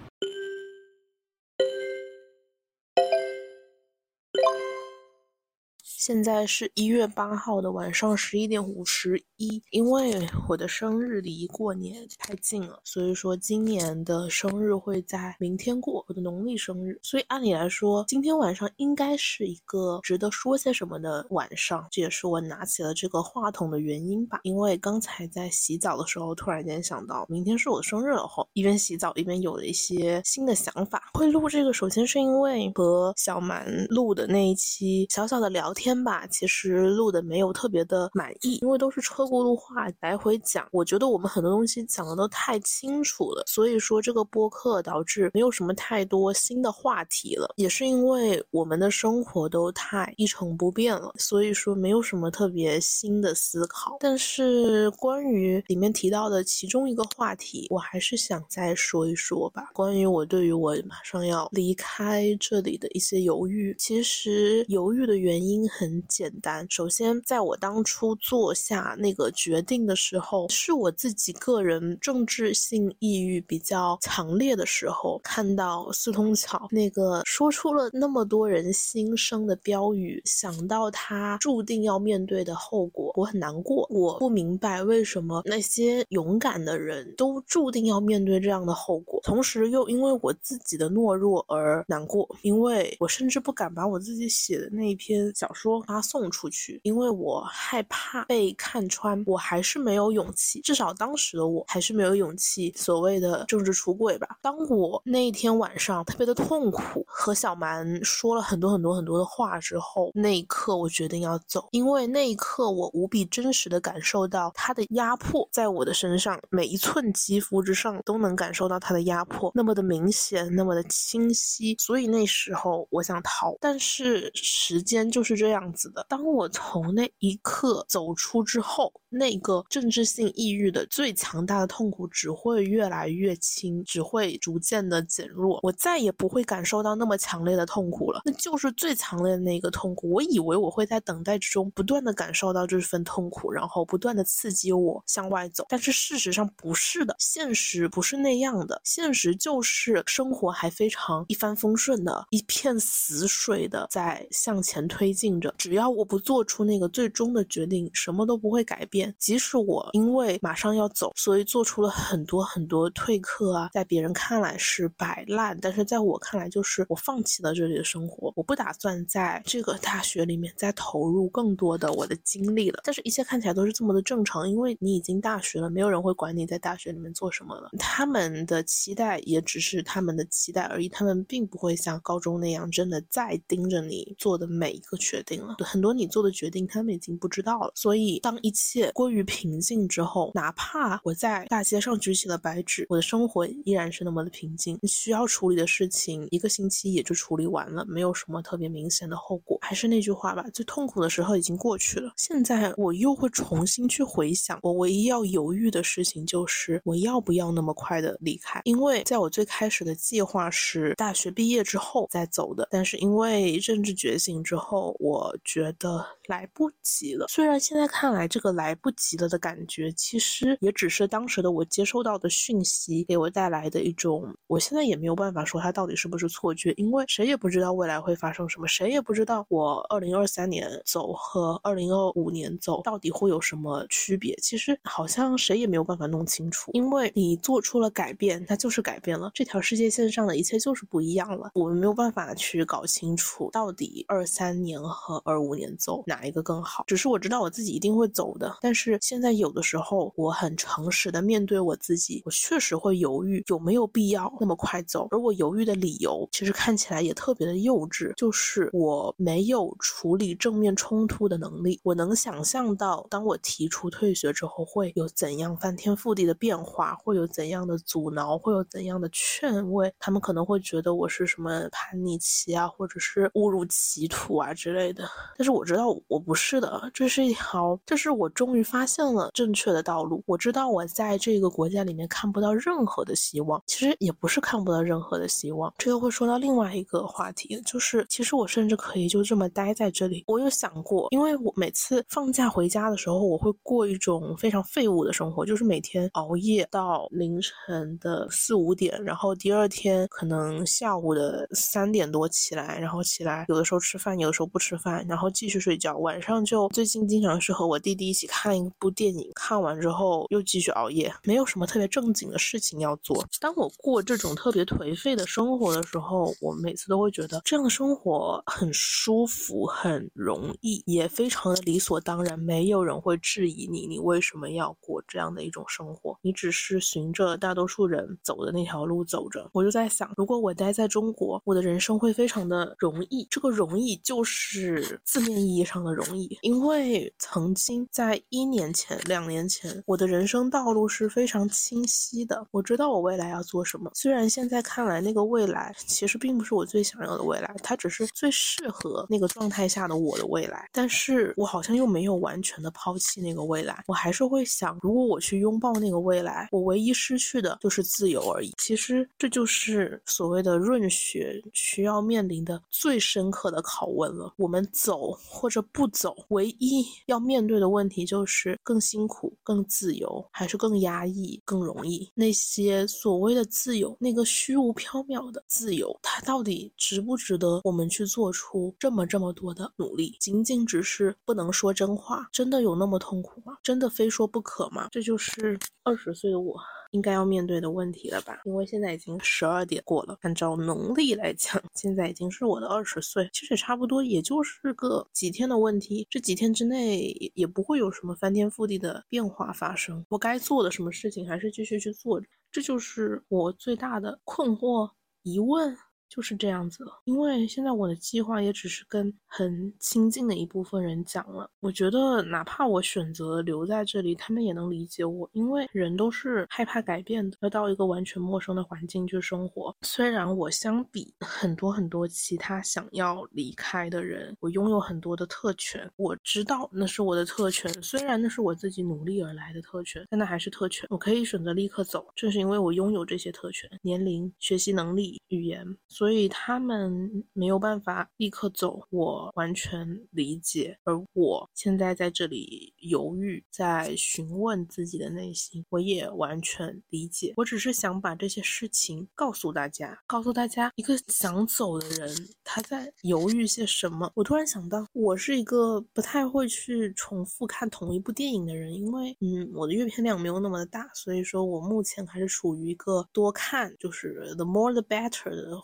[6.02, 17.00] 现在是一月八号的晚上十一点五十一，因为我的生日离过年太近了，所以说今年的生日会在明天过，我的农历生日。
[17.04, 24.40] 所以按理来说，今天晚上应该是一个值得说些什么的晚上，这也是我拿起了这个话筒的原因吧。
[24.42, 31.12] 因为刚才在洗澡的时候，突然间想到明天是我的生日了后，一边洗澡一边有了一些新的想法。
[31.14, 35.91] 会录这个，首先是因为和小蛮录的那一期小小的聊天。
[36.04, 40.68] 吧，其实录的没有特别的满意，因为都是车轱辘话来回讲。
[40.72, 47.54] 我觉得我们很多东西讲的都太清楚了，所以说这个播客导致没有什么太多新的话题了。
[47.56, 53.98] 也是因为我们的生活都太一成不变了，所以说没有什么特别新的思考。
[54.00, 59.70] 但是关于里面提到的其中一个话题，我还是想再说一说吧。
[59.74, 65.62] 关于我对于我马上要离开这里的一些犹豫，其实犹豫的原因。
[65.82, 83.88] 很简单，首先，在我当初做下那个决定的时候，是我自己个人政治性抑郁比较强烈的时候，看到四通桥那个说出了那么多人心声的标语，想到他注定要面对的后果，我很难过。
[83.90, 95.71] 我不明白为什么那些勇敢的人都注定要面对这样的后果，同时又因为我自己的懦弱而难过，因为我甚至不敢把我自己写的那一篇小说。
[95.82, 100.60] 发送出去，因为我害怕被看穿，我还是没有勇气。
[100.62, 104.28] 至少当时的我还是没有勇气，所谓的政治出轨吧。
[104.42, 121.76] 当我那一天晚上特别的痛苦，和小蛮说了很多很多很多的话之后，那一刻我决定要走，因为那一刻我无比真实的感受到他的压迫在我的身上，每一寸肌肤之上都能感受到他的压迫，那么的明显，那么的清晰。
[121.80, 125.61] 所以那时候我想逃，但是时间就是这样。
[125.62, 126.06] 样子的。
[126.10, 135.60] 当我从那一刻走出之后，那个政治性抑郁的最强大的痛苦只会越来越轻，只会逐渐的减弱。
[135.64, 140.10] 我再也不会感受到那么强烈的痛苦了，那就是最强烈的那个痛苦。
[140.10, 145.66] 我以为我会在等待之中不断的感受到这份痛苦，然后不断的刺激我向外走。
[145.68, 148.80] 但是事实上不是的，现实不是那样的。
[148.86, 155.54] 现实就是生活还非常一帆风顺的，一片死水的在向前推进着。
[155.58, 159.01] 只要我不做出那个最终的决定，什么都不会改变。
[159.18, 172.82] 即使我因为马上要走，所以做出了很多很多退课啊，在别人看来是摆烂，但是在我看来就是我放弃了这里的生活，我不打算在这个大学里面再投入更多的我的精力了。
[172.84, 177.70] 但是，一切看起来都是这么的正常，因为你已经大学了，没有人会管你在大学里面做什么了。
[177.80, 185.56] 他们的期待也只是他们的期待而已，他们并不会像高中那样真的在盯着你做的每一个决定了。
[185.60, 187.72] 很多你做的决定，他们已经不知道了。
[187.76, 194.80] 所以，当一切归于平静之后，哪怕我在大街上举起了白纸，我的生活依然是那么的平静。
[194.88, 199.58] 需要处理的事情，一个星期也就处理完了，没有什么特别明显的后果。
[199.62, 202.14] 还是那句话吧，最痛苦的时候已经过去了。
[202.18, 208.62] 现在我又会重新去回想，我唯一要犹豫的事情就是我要不要那么快的离开？
[208.66, 215.32] 因为在我最开始的计划是大学毕业之后再走的，但是因为政治觉醒之后，我。
[215.44, 217.26] 觉得来不及了。
[217.28, 224.34] 虽然现在看来，这个来不及了的感觉，其实也只是当时的我接收到的讯息给我带来的一种。
[224.48, 234.34] 我现在也没有办法说它到底是不是错觉，因为谁也不知道未来会发生什么，谁也不知道我二零二三年走和二零二五年走到底会有什么区别。
[234.42, 239.30] 其实好像谁也没有办法弄清楚，因为你做出了改变，它就是改变了。
[239.34, 241.52] 这条世界线上的一切就是不一样了。
[241.54, 245.42] 我们没有办法去搞清楚到底二三年和二。
[245.42, 246.84] 五年走哪一个更好？
[246.86, 255.10] 只是我知道我自己一定会走的，但但是现在有的时候，我很诚实的面对我自己，我确实会犹豫有没有必要那么快走。
[255.12, 261.82] 而我犹豫的理由，其实看起来也特别的幼稚，就是我没有处理正面冲突的能力。
[261.84, 269.94] 我能想象到，当我提出退学之后，会有怎样翻天覆地的变化，会有怎样的阻挠，会有怎样的劝慰。
[270.00, 275.04] 他们可能会觉得我是什么叛逆期啊，或者是误入歧途啊之类的。
[275.38, 280.24] 但是我知道我不是的，这是一条，这是我终于发现了正确的道路。
[280.26, 285.74] 我知道我在这个国家里面看不到任何的希望，其实也不是看不到任何的希望。
[285.78, 290.24] 这又会说到另外一个话题，就是其实我甚至可以就这么待在这里。
[290.28, 305.98] 我有想过，因为我每次放假回家的时候，我会过一种非常废物的生活，就是每天熬夜到凌晨的四五点，然后第二天可能下午的三点多起来，然后起来有的时候吃饭，有的时候不吃饭，然后继续睡觉。
[305.98, 313.24] 晚上就最近经常是和我弟弟一起看看一部电影，看完之后又继续熬夜，没有什么特别正经的事情要做。
[313.40, 326.18] 当我过这种特别颓废的生活的时候，我每次都会觉得这样的生活很舒服、很容易，也非常的理所当然，没有人会质疑你，你为什么要过这样的一种生活？
[326.24, 329.48] 你只是循着大多数人走的那条路走着。
[329.54, 333.28] 我就在想，如果我待在中国，我的人生会非常的容易。
[333.30, 342.48] 这个容易就是字面意义上的容易，因为曾经在一年前、两年前，我的人生道路是非常清晰的。
[342.52, 350.70] 我知道我未来要做什么，虽然现在看来那个未来其实并不是我最想要的未来，它只是最适合那个状态下的我的未来。
[350.72, 358.54] 但是我好像又没有完全的抛弃那个未来，我还是会想，如果我去拥抱那个未来，我唯一失去的就是自由而已。
[358.58, 364.34] 其实这就是所谓的润学需要面临的最深刻的拷问了。
[364.38, 372.08] 我们走或者不走，唯一要面对的问题就就是更辛苦、更自由，还是更压抑、更容易？
[372.14, 380.16] 那些所谓的自由，那个虚无缥缈的自由，它到底值不值得我们去做出这么这么多的努力？
[380.20, 383.58] 仅仅只是不能说真话，真的有那么痛苦吗？
[383.64, 384.90] 真的非说不可吗？
[384.92, 386.56] 这就是二十岁的我。
[386.92, 388.42] 应该要面对的问题了吧？
[388.46, 396.08] 因为现在已经十二点过了，按照农历来讲，现在已经是我的二十岁，其实差不多也就是个几天的问题。
[396.10, 400.06] 这几天之内也不会有什么翻天覆地的变化发生。
[400.10, 404.90] 我该做的什么事情还是继续去做着，这就是我最大的困惑
[405.24, 405.76] 疑问。
[406.14, 411.50] 就是这样子了，因为现在我的计划也只是跟很亲近的一部分人讲了。
[411.62, 419.74] 我觉得哪怕我选择留在这里，他们也能理解我，因为人都是害怕改变的，要到一个完全陌生的环境去生活。
[419.84, 430.86] 虽然我相比很多很多其他想要离开的人，我拥有很多的特权，我知道那是我的特权，虽然那是我自己努力而来的特权，但那还是特权。
[430.90, 435.66] 我可以选择立刻走，正是因为我拥有这些特权：年龄、学习能力、语言。
[436.02, 440.76] 所以他们没有办法立刻走，我完全理解。
[440.84, 447.36] 而我现在在这里犹豫，在询问自己的内心，我也完全理解。
[447.38, 452.10] 我只是想把这些事情告诉大家，告诉大家，一个想走的人
[452.44, 454.12] 他在犹豫些什么。
[454.16, 465.62] 我突然想到，我是一个不太会去重复看同一部电影的人，因为嗯，我的阅片量没有那么的大，所以说我目前还是处于一个多看，就是 the more the better 的。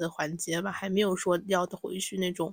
[0.00, 2.52] 的环节吧，还没有说要回去那种。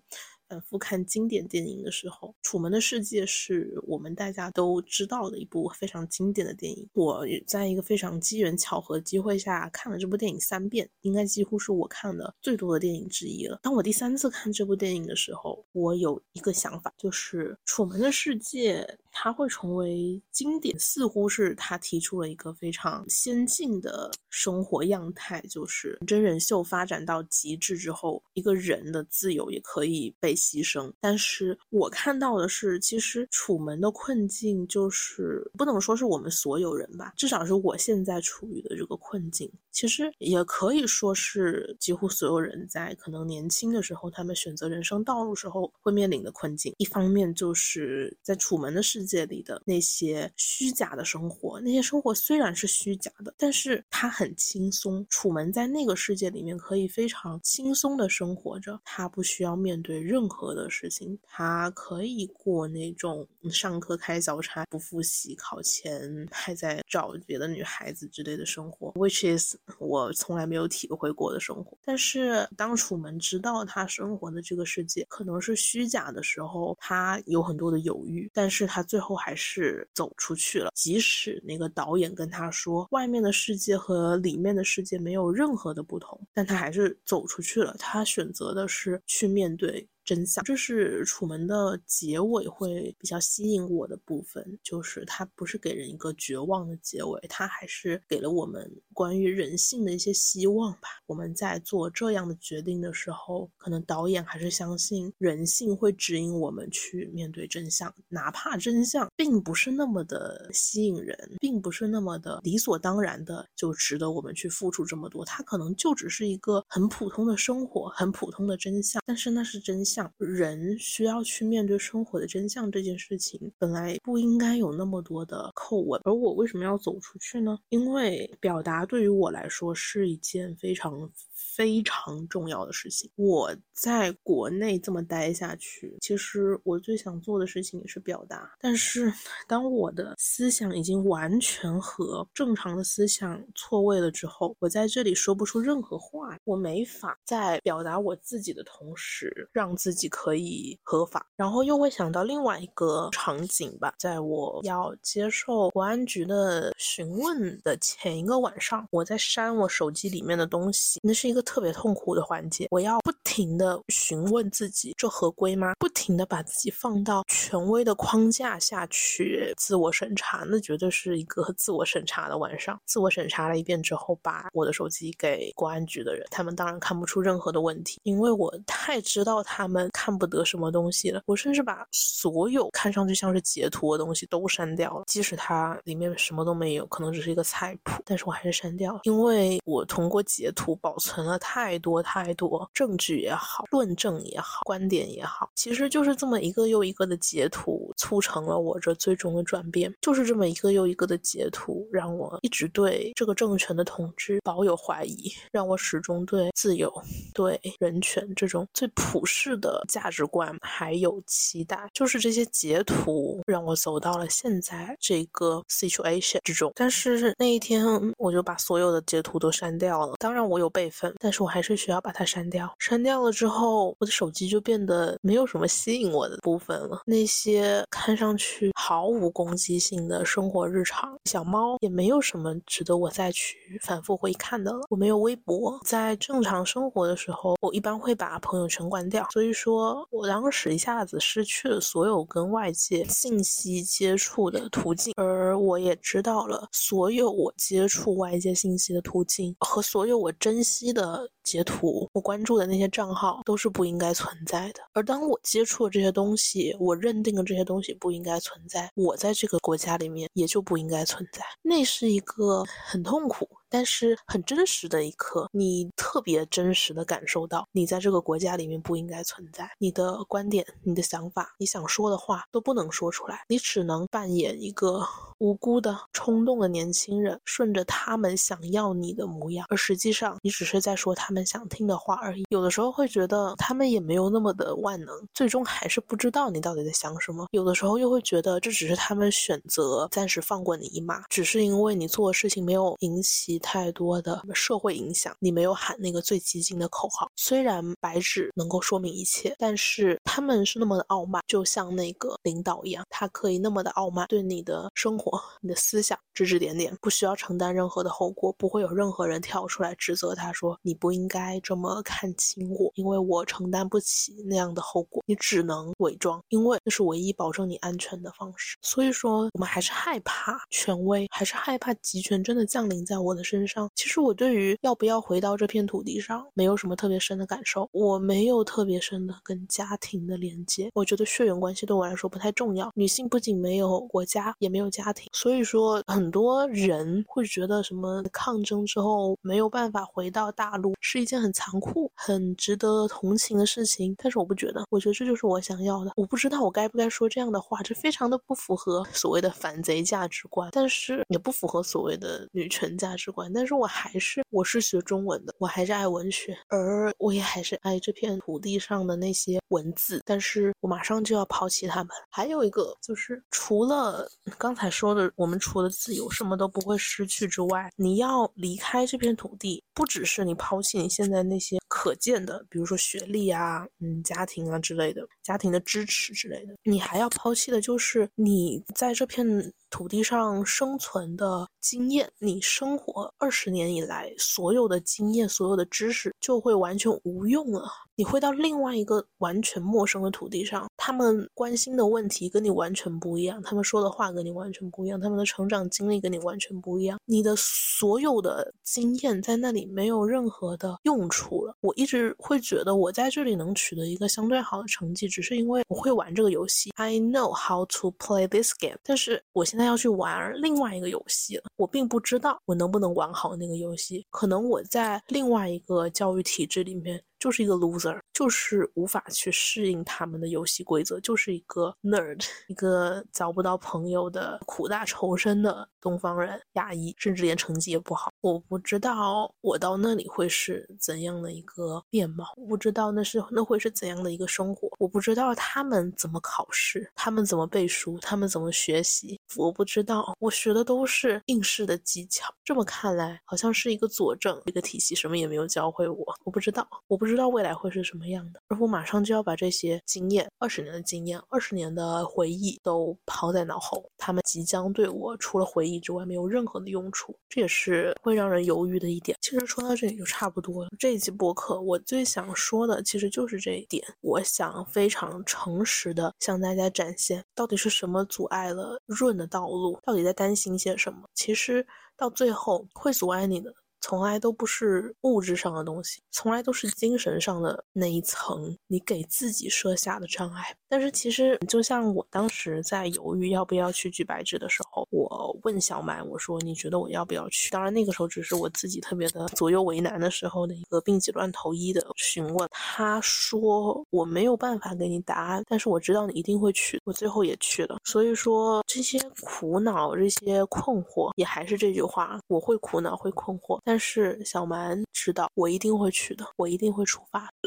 [0.50, 6.88] 反复看经典电影的时候，《楚门的世界》是我们大家都知道的一部非常经典的电影。
[6.94, 13.60] 我在一个非常机缘巧合机会下看了这部电影三遍，应该几乎是我看的最多的电影之一了。
[13.62, 18.82] 当我第三次看这部电影的时候，我有一个想法，就是《楚门的世界》
[19.20, 30.38] 它会成为经典，似乎是他提出了一个非常先进的生活样态，就是真人秀发展到极致之后，一个人的自由也可以被。
[30.38, 39.52] 牺牲，但是我看到的是，其实楚门的困境就是不能说是我们所有人吧，至少是我现在处于的这个困境。
[39.78, 46.74] 其实也可以说是几乎所有人在可能年轻的时候，他们选择人生道路时候会面临的困境。
[46.80, 55.06] 一方面就是在楚门的世界里的那些虚假的生活，那些生活虽然是虚假的，但是他很轻松。
[55.10, 60.02] 楚门在那个世界里面可以非常轻松的生活着，他不需要面对。
[60.02, 71.78] 任何的事情，他可以过那种上课开小差、不复习、考前还在找别的女孩子之类的生活，which is 我从来没有体会过的生活。
[71.84, 78.30] 但是当楚门知道他生活的这个世界可能是虚假的时候，他有很多的犹豫。
[78.34, 80.72] 但是他最后还是走出去了。
[80.76, 87.76] 即使那个导演跟他说，外面的世界和里面的世界没有任何的不同，但他还是走出去了。
[87.78, 89.88] 他选择的是去面对。
[90.08, 100.88] 真相，这是楚门的结尾会比较吸引我的部分，就是他不是给人一个绝望的结尾，他还是给了我们关于人性的一些希望吧。
[101.08, 119.97] 我们在做这样的决定的时候，可能导演还是相信人性会指引我们去面对真相，哪怕真相并不是那么的吸引人，并不是那么的理所当然的就值得我们去付出这么多，它可能就只是一个很普通的生活，很普通的真相，但是那是真相。
[120.18, 126.02] 人需要去面对生活的真相这件事情，本来不应该有那么多的叩问。
[126.04, 127.58] 而我为什么要走出去呢？
[127.70, 131.12] 因为表达对于我来说是一件非常。
[131.56, 133.10] 非常重要的事情。
[133.16, 138.52] 我在国内这么待下去，其实我最想做的事情也是表达。
[138.60, 139.14] 但是，
[139.48, 146.36] 当我的思想已经完全和正常的思想错位了之后，我在这里说不出任何话。
[146.44, 151.28] 我没法在表达我自己的同时，让自己可以合法。
[151.36, 161.48] 然后又会想到另外一个场景吧，在我要接受国安局的询问的前一个晚上，我在删我手机里面的东西，那是一个。
[161.48, 165.74] 特别痛苦的环节，我要不停的询问自己，这合规吗？
[165.80, 172.78] 不停的把自己放到权威的框架下去自我审查，那绝对是一个 自我审查的晚上。
[172.86, 181.22] 自我审查了一遍之后，把我的手机给公安局的人，他们当然看不出任何的问题，因为我太知道他们看不得什么东西了。
[181.28, 191.38] 我甚至把所有看上去像是截图的东西都删掉了，即使它里面什么都没有，可能只是一个菜谱，但是我还是删掉了，因为我通过截图保存存了。
[191.40, 199.94] 太多太多证据也好，论证也好，观点也好，其实就是这么一个又一个的截图，促成了我这最终的转变。
[200.02, 206.92] 就是这么一个又一个的截图，让我一直对这个政权的统治保有怀疑，让我始终对自由、
[207.34, 211.90] 对人权这种最普世的价值观还有期待。
[211.94, 216.72] 就是这些截图让我走到了现在这个 situation 之中。
[216.76, 217.86] 但是那一天，
[218.18, 220.16] 我就把所有的截图都删掉了。
[220.20, 221.14] 当然，我有备份。
[221.20, 222.74] 但是我还是需要把它删掉。
[222.80, 227.02] 删掉了之后，我的手机就变得没有什么吸引我的部分了。
[227.06, 234.80] 那些看上去毫无攻击性的生活日常，小猫也没有什么值得我再去反复回看的了。
[234.90, 239.28] 我没有微博，在正常生活的时候，我一般会把朋友圈关掉。
[239.32, 251.30] 所以说我当时一下子失去了所有跟外界信息接触的途径，而我也知道了所有我接触外界信息的途径和所有我珍惜的。
[251.48, 254.82] 截图，我关注的那些账号都是不应该存在的。
[254.92, 261.42] 而当我接触了这些东西，我认定了这些东西不应该存在，我在这个国家里面也就不应该存在。
[261.62, 263.48] 那是一个很痛苦。
[263.70, 269.70] 但是很真实的一刻，你特别真实的感受到，你在这个国家里面不应该存在。
[269.78, 275.06] 你的观点、你的想法、你想说的话都不能说出来，你只能扮演一个
[275.40, 282.46] 无辜的、冲动的年轻人，顺着他们想要你的模样，而实际上你只是在说他们想听的话而已。
[282.50, 287.48] 有的时候会觉得他们也没有那么的万能，最终还是不知道你到底在想什么。
[287.52, 293.57] 有的时候又会觉得这只是他们选择暂时放过你一马，只是因为你做的事情没有引起。
[293.60, 297.30] 太多的社会影响，你没有喊那个最激进的口号。
[297.36, 315.24] 虽然白纸能够说明一切，但是他们是那么的傲慢，就像那个领导一样，他可以那么的傲慢，对你的生活、你的思想指指点点，不需要承担任何的后果，不会有任何人跳出来指责他说你不应该这么看轻我，因为我承担不起那样的后果。
[315.26, 318.78] 你只能伪装，因为那是唯一保证你安全的方式。
[318.82, 323.47] 所以说，我们还是害怕权威，还是害怕集权真的降临在我的。
[323.48, 327.88] 身上，其实我对于要不要回到这片土地上，没有什么特别深的感受。
[327.94, 332.92] 我没有特别深的跟家庭的连接，我觉得血缘关系对我来说不太重要。
[332.96, 344.14] 女性不仅没有国家，也没有家庭，所以说很多人会觉得什么抗争之后没有办法回到大陆是一件很残酷、很值得同情的事情。
[344.18, 346.12] 但是我不觉得，我觉得这就是我想要的。
[346.16, 353.37] 我不知道我该不该说这样的话，这非常的不符合所谓的反贼价值观，但是也不符合所谓的女权价值观。
[353.54, 360.22] 但是我还是我是学中文的，我还是爱文学，而我也还是爱这片土地上的那些文字。
[360.26, 362.10] 但是我马上就要抛弃他们。
[362.30, 375.28] 还有一个就是，除了刚才说的，我们除了自由什么都不会失去之外，你要离开这片土地，不只是你抛弃你现在那些可见的，比如说学历啊、嗯、家庭啊之类的。
[375.48, 376.76] 家庭的支持之类的。
[376.84, 387.90] 你还要抛弃的就是你在这片土地上生存的经验，你生活二十年以来所有的经验、所有的知识就会完全无用了。
[388.16, 401.76] 你会到另外一个完全陌生的土地上，他们关心的问题跟你完全不一样，他们说的话跟你完全不一样，他们的成长经历跟你完全不一样，你的所有的经验在那里没有任何的用处了。
[401.80, 408.98] 我一直会觉得我在这里能取得一个相对好的成绩，只是因为我会玩这个游戏，I know how to play this game。
[409.04, 417.24] 但是我现在要去玩另外一个游戏了，我并不知道我能不能玩好那个游戏，可能我在另外一个教育体制里面。
[417.40, 428.32] 就是一个 loser，就是无法去适应他们的游戏规则，就是一个 nerd， 一个找不到朋友的苦大仇深的东方人，亚裔，甚至连成绩也不好。
[428.42, 442.52] 我不知道我到那里会是怎样的一个面貌，我不知道那是那会是怎样的一个生活，我不知道他们怎么考试，他们怎么背书，他们怎么学习，我不知道，我学的都是应试的技巧。
[442.64, 447.27] 这么看来，好像是一个佐证，一个体系什么也没有教会我，我不知道，我不。
[447.28, 459.38] 不知道未来会是什么样的，而我马上就要把这些经验，二十年的经验，二十年的回忆都抛在脑后，他们即将对我除了回忆之外没有任何的用处，这也是会让人犹豫的一点。
[459.42, 460.90] 其实说到这里就差不多了。
[460.98, 471.24] 这一期播客我最想说的其实就是这一点，我想非常诚实的向大家展现，到底是什么阻碍了润的道路，到底在担心些什么。
[471.36, 473.74] 其实到最后会阻碍你的。
[474.02, 480.76] 从来都不是物质上的东西，从来都是精神上的那一层你给自己设下的障碍。
[480.90, 492.70] 但是其实，就像我当时在犹豫要不要去举白纸的时候，我问小满，我说：“你觉得我要不要去？”当然，那个时候只是我自己特别的左右为难的时候的一个病急乱投医的询问。
[492.72, 497.98] 他说：“我没有办法给你答案，但是我知道你一定会去。”我最后也去了。
[498.06, 503.78] 所以说，这些苦恼、这些困惑，也还是这句话：我会苦恼，会困惑。
[503.90, 507.50] 但是小蛮知道，我一定会去的，我一定会出发。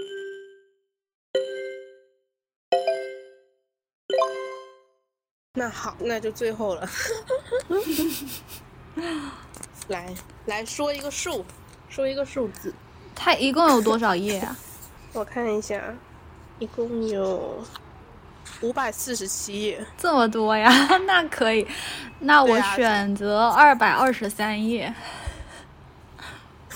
[5.57, 6.87] 那好，那就最后了。
[9.89, 10.15] 来，
[10.45, 11.43] 来说一个数，
[11.89, 12.75] 说一个数字。
[13.15, 14.55] 它一共有多少页啊？
[15.15, 15.83] 我看一下，
[16.59, 17.65] 一共有
[18.61, 19.83] 五百四十七页。
[19.97, 20.71] 这么多呀？
[21.07, 21.67] 那可以，
[22.19, 24.95] 那我选择二百二十三页。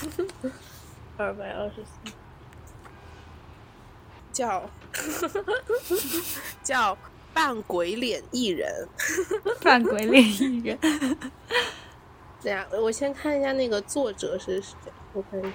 [1.16, 2.12] 二百二十四，
[4.32, 4.68] 叫
[6.62, 6.96] 叫
[7.32, 8.88] 扮鬼脸艺人，
[9.62, 10.78] 扮鬼脸艺人。
[12.42, 14.76] 对呀，我先看一下那个作者是谁，
[15.12, 15.50] 我看一下，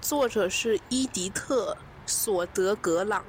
[0.00, 1.74] 作者是伊迪特·
[2.06, 3.24] 索德格朗，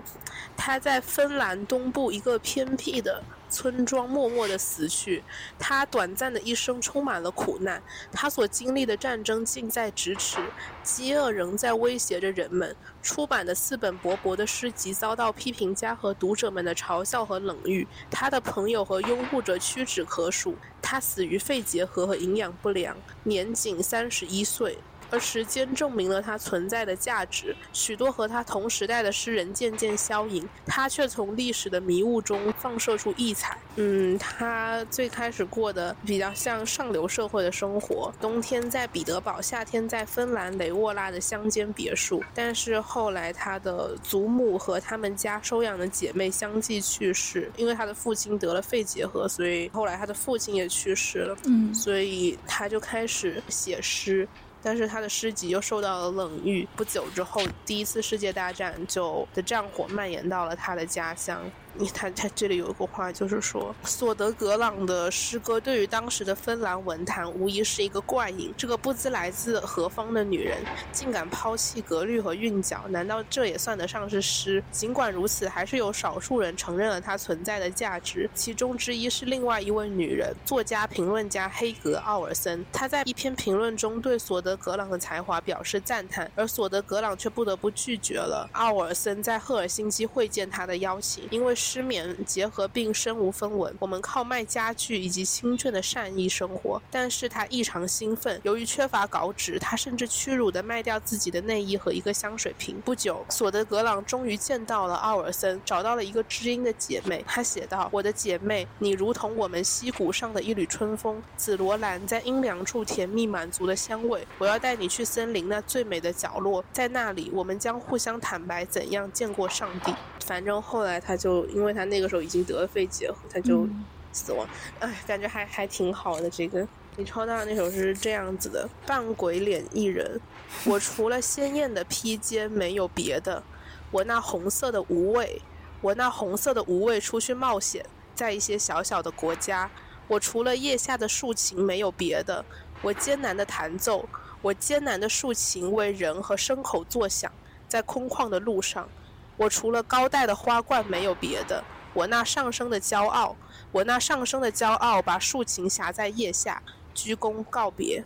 [0.56, 3.24] 他在芬兰东部一个偏僻的。
[3.50, 5.24] 村庄默默的死去，
[5.58, 7.82] 他短暂的一生充满了苦难，
[8.12, 10.40] 他所经历的战争近在咫尺，
[10.84, 12.76] 饥饿仍在威胁着人们。
[13.02, 20.56] 出版的四本薄薄的诗集遭到批评家和读者们的嘲笑和冷遇，他的朋友和拥护者屈指可数。
[20.82, 24.78] 他死于肺结核和营养不良，年仅三十一岁。
[25.10, 27.56] 而时间证明了他存在的价值。
[27.74, 33.58] 许多和他同时代的诗人渐渐消隐，他却从历史的迷雾中放射出异彩。
[33.76, 42.24] 嗯，他最开始过的比较像上流社会的生活，冬天在彼得堡，夏天在芬兰雷沃拉的乡间别墅。
[42.34, 51.38] 但是后来，他的祖母和他们家收养的姐妹相继去世，因为他的父亲得了肺结核，所以后来他的父亲也去世了。
[51.46, 54.28] 嗯，所以他就开始写诗。
[54.68, 56.68] 但是他的诗集又受到了冷遇。
[56.76, 61.42] 不久之后，第一次世界大战就的战火蔓延到了他的家乡。
[61.80, 68.52] 你看，他这里有一个话，就是说，索德格朗的诗歌对于当时的芬兰文坛无疑是一个怪影。
[68.58, 70.58] 这个不知来自何方的女人，
[70.92, 74.64] 竟敢抛弃格律和韵脚，难道这也算得上是诗？
[74.72, 78.28] 尽管如此，还是有少数人承认了它存在的价值。
[78.34, 82.66] 其中之一是另外一位女人，作家评论家黑格奥尔森。
[82.74, 91.56] 他在一篇评论中对索德格朗的才华表示赞叹，而索德格朗却不得不拒绝了奥尔森在赫尔辛基会见他的邀请，因为。
[91.68, 96.82] 失眠结合并身无分文，我们靠卖家具以及亲眷的善意生活。
[96.90, 102.80] 但是他异常兴奋，由于缺乏稿纸，他甚至屈辱地卖掉自己的内衣和一个香水瓶。
[102.86, 107.22] 不久，索德格朗终于见到了奥尔森，找到了一个知音的姐妹。
[107.28, 114.26] 他写道：“我的姐妹，你如同我们溪谷上的一缕春风，紫罗兰在阴凉处甜蜜满足的香味。
[114.38, 119.94] 我要带你去森林那最美的角落，在那里，我们将互相坦白怎样见过上帝。”
[120.28, 123.66] 反正后来他就，因为他那个时候已经得了肺结核，他就
[124.12, 124.46] 死亡。
[124.80, 126.30] 哎，感觉还还挺好的。
[126.30, 126.68] 这个
[126.98, 130.20] 你抽到的那首是这样子的：扮鬼脸一人，
[130.66, 133.42] 我除了鲜艳的披肩没有别的。
[133.90, 135.42] 我那红色的无畏，
[135.80, 139.72] 我那红色的无畏出去冒险，在一些小小的国家。
[140.10, 142.44] 我除了腋下的竖琴没有别的。
[142.82, 144.08] 我艰难的弹奏，
[144.42, 147.32] 我艰难的竖琴为人和牲口作响，
[147.70, 148.90] 在空旷的路上。
[149.38, 151.64] 我除了高戴的花冠没有别的。
[151.94, 153.36] 我那上升的骄傲，
[153.72, 156.62] 我那上升的骄傲，把竖琴夹在腋下，
[156.94, 158.04] 鞠躬告别。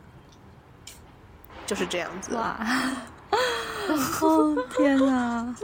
[1.65, 2.33] 就是这样子。
[2.35, 2.57] 哇！
[4.21, 5.55] 哦天哪！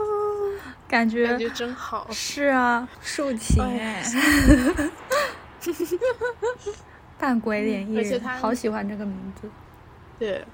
[0.86, 2.06] 感觉感觉真好。
[2.10, 4.02] 是啊，竖琴哎。
[7.18, 9.50] 扮鬼脸艺人，好喜欢这个名字。
[10.18, 10.44] 对，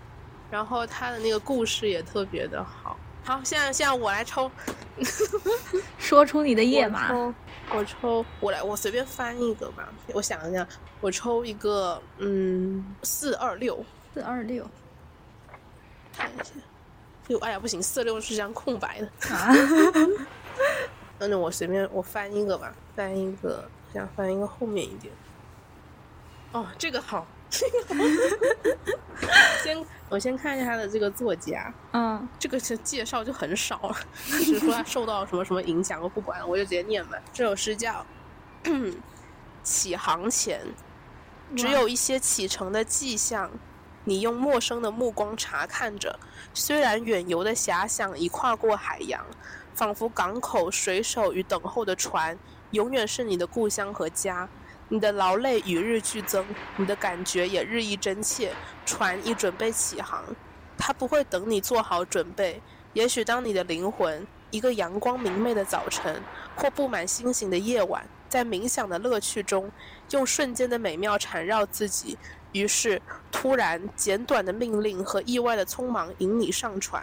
[0.51, 2.97] 然后他的那个故事也特别的好。
[3.25, 4.51] 好，现在现在我来抽，
[5.99, 7.35] 说出你的页码。
[7.71, 9.89] 我抽，我来，我随便翻一个吧。
[10.13, 10.67] 我想一下，
[11.01, 14.69] 我抽一个，嗯，四二六，四二六，
[16.15, 16.53] 看一下。
[17.29, 19.35] 哟，哎呀，不行，四六是张空白的。
[19.35, 19.55] 啊。
[21.19, 25.11] 那我随便我翻一个吧，翻一个，想翻一个后面一点。
[26.53, 28.05] 哦，这个好，这个好。
[29.63, 29.83] 先
[30.15, 37.19] 我先看一下他的这个作家，嗯，这个介绍就很少了， 只是说他受到什么什么影响，我不管，我就直接念吧。
[37.33, 38.07] 这首诗叫
[39.65, 40.61] 《起航前》，
[41.57, 43.51] 只有一些启程的迹象，
[44.05, 46.17] 你用陌生的目光查看着，
[46.55, 49.27] 虽然远游的遐想已跨过海洋，
[49.75, 52.39] 仿佛港口水手与等候的船，
[52.71, 54.49] 永远是你的故乡和家。
[54.95, 58.53] 你的劳累与日俱增，你的感觉也日益真切。
[58.87, 60.23] 船已准备起航，
[60.79, 62.63] 它不会等你做好准备。
[62.93, 66.23] 也许当你的灵魂，一个阳光明媚的早晨，
[66.55, 69.69] 或布满星星的夜晚，在冥想的乐趣中，
[70.13, 72.17] 用瞬间的美妙缠绕自己，
[72.53, 77.03] 于是突然简短的命令和意外的匆忙引你上船。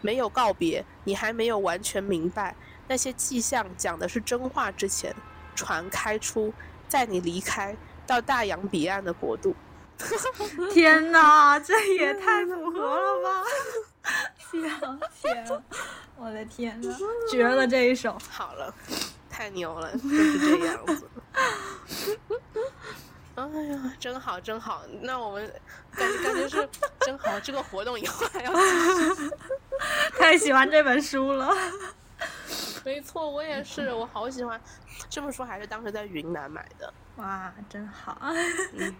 [0.00, 2.54] 没有告别，你还没有完全明白
[2.86, 5.12] 那些迹象讲的是真话之前，
[5.56, 6.54] 船开出。
[6.94, 7.76] 带你离开
[8.06, 9.52] 到大洋彼岸的国度。
[10.70, 13.42] 天哪，这也太符合了吧！
[14.52, 15.62] 笑天，
[16.16, 16.96] 我的天哪，
[17.28, 18.16] 绝了这一首。
[18.30, 18.72] 好了，
[19.28, 21.10] 太牛了，就是这样子。
[23.34, 24.84] 哎呀，真好，真好。
[25.00, 25.52] 那我们
[25.96, 26.68] 感觉感觉是
[27.00, 28.60] 真好，这个活动以后还要继
[29.16, 29.30] 续。
[30.16, 31.52] 太喜欢这本书了。
[32.84, 34.60] 没错，我也是，我好喜欢。
[35.08, 36.92] 这本书还是当时在云南买的。
[37.16, 38.18] 哇，真好。
[38.72, 38.94] 嗯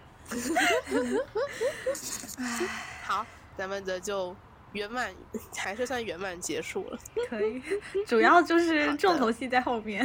[3.03, 3.27] 好，
[3.59, 4.35] 咱们的就
[4.73, 5.15] 圆满，
[5.57, 6.99] 还是算圆满结束了。
[7.29, 7.62] 可以，
[8.07, 10.05] 主要就是重头戏在后面。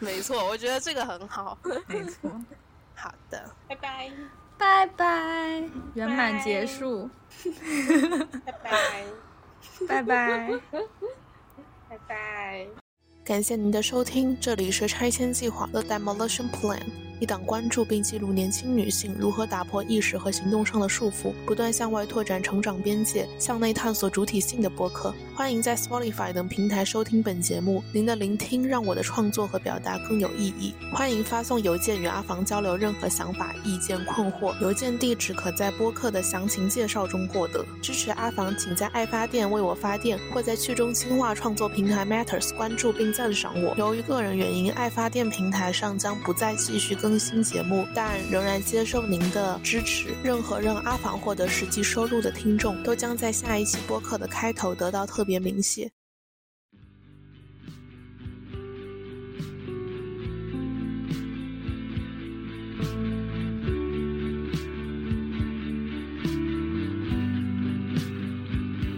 [0.00, 1.56] 没错，我觉得这个很好。
[1.86, 2.30] 没错。
[2.96, 4.10] 好的，拜拜，
[4.58, 5.62] 拜拜，
[5.94, 7.08] 圆满结束。
[8.44, 9.04] 拜拜，
[9.86, 10.60] 拜拜。
[11.94, 12.66] 拜拜，
[13.24, 17.03] 感谢您的收听，这里是拆迁计划 The Demolition Plan。
[17.20, 25.14] 一档关注并记录年轻女性如何打破意识和行动上的束缚，不断向外拓展成长边界，向内探索主体性的播客。
[25.34, 27.82] 欢迎在 Spotify 等平台收听本节目。
[27.92, 30.74] 您的聆听让我的创作和表达更有意义。
[30.92, 34.54] 欢迎发送邮件与阿房交流任何想法、意见、困惑。
[34.60, 37.64] 邮件地址可在播客的详情介绍中获得。
[37.80, 43.74] 支持阿房，请在爱发电为我发电，或在去中心化创作平台 Matters 关注并赞赏我。
[43.76, 46.94] 由于个人原因，爱发电平台上将不再继续。
[47.04, 50.14] 更新节目但仍然接受您的支持。
[50.22, 55.90] 任何让阿凡获得实际收入的听众都将在下一期播客的开头得到特别明细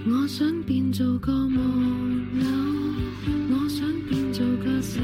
[0.07, 2.95] 我想变做个梦能
[3.51, 5.01] 我想变做个色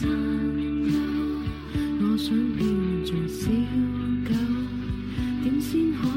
[0.00, 0.94] 山丘，
[2.00, 3.50] 我想变做小
[4.24, 4.30] 狗，
[5.42, 6.07] 点先可？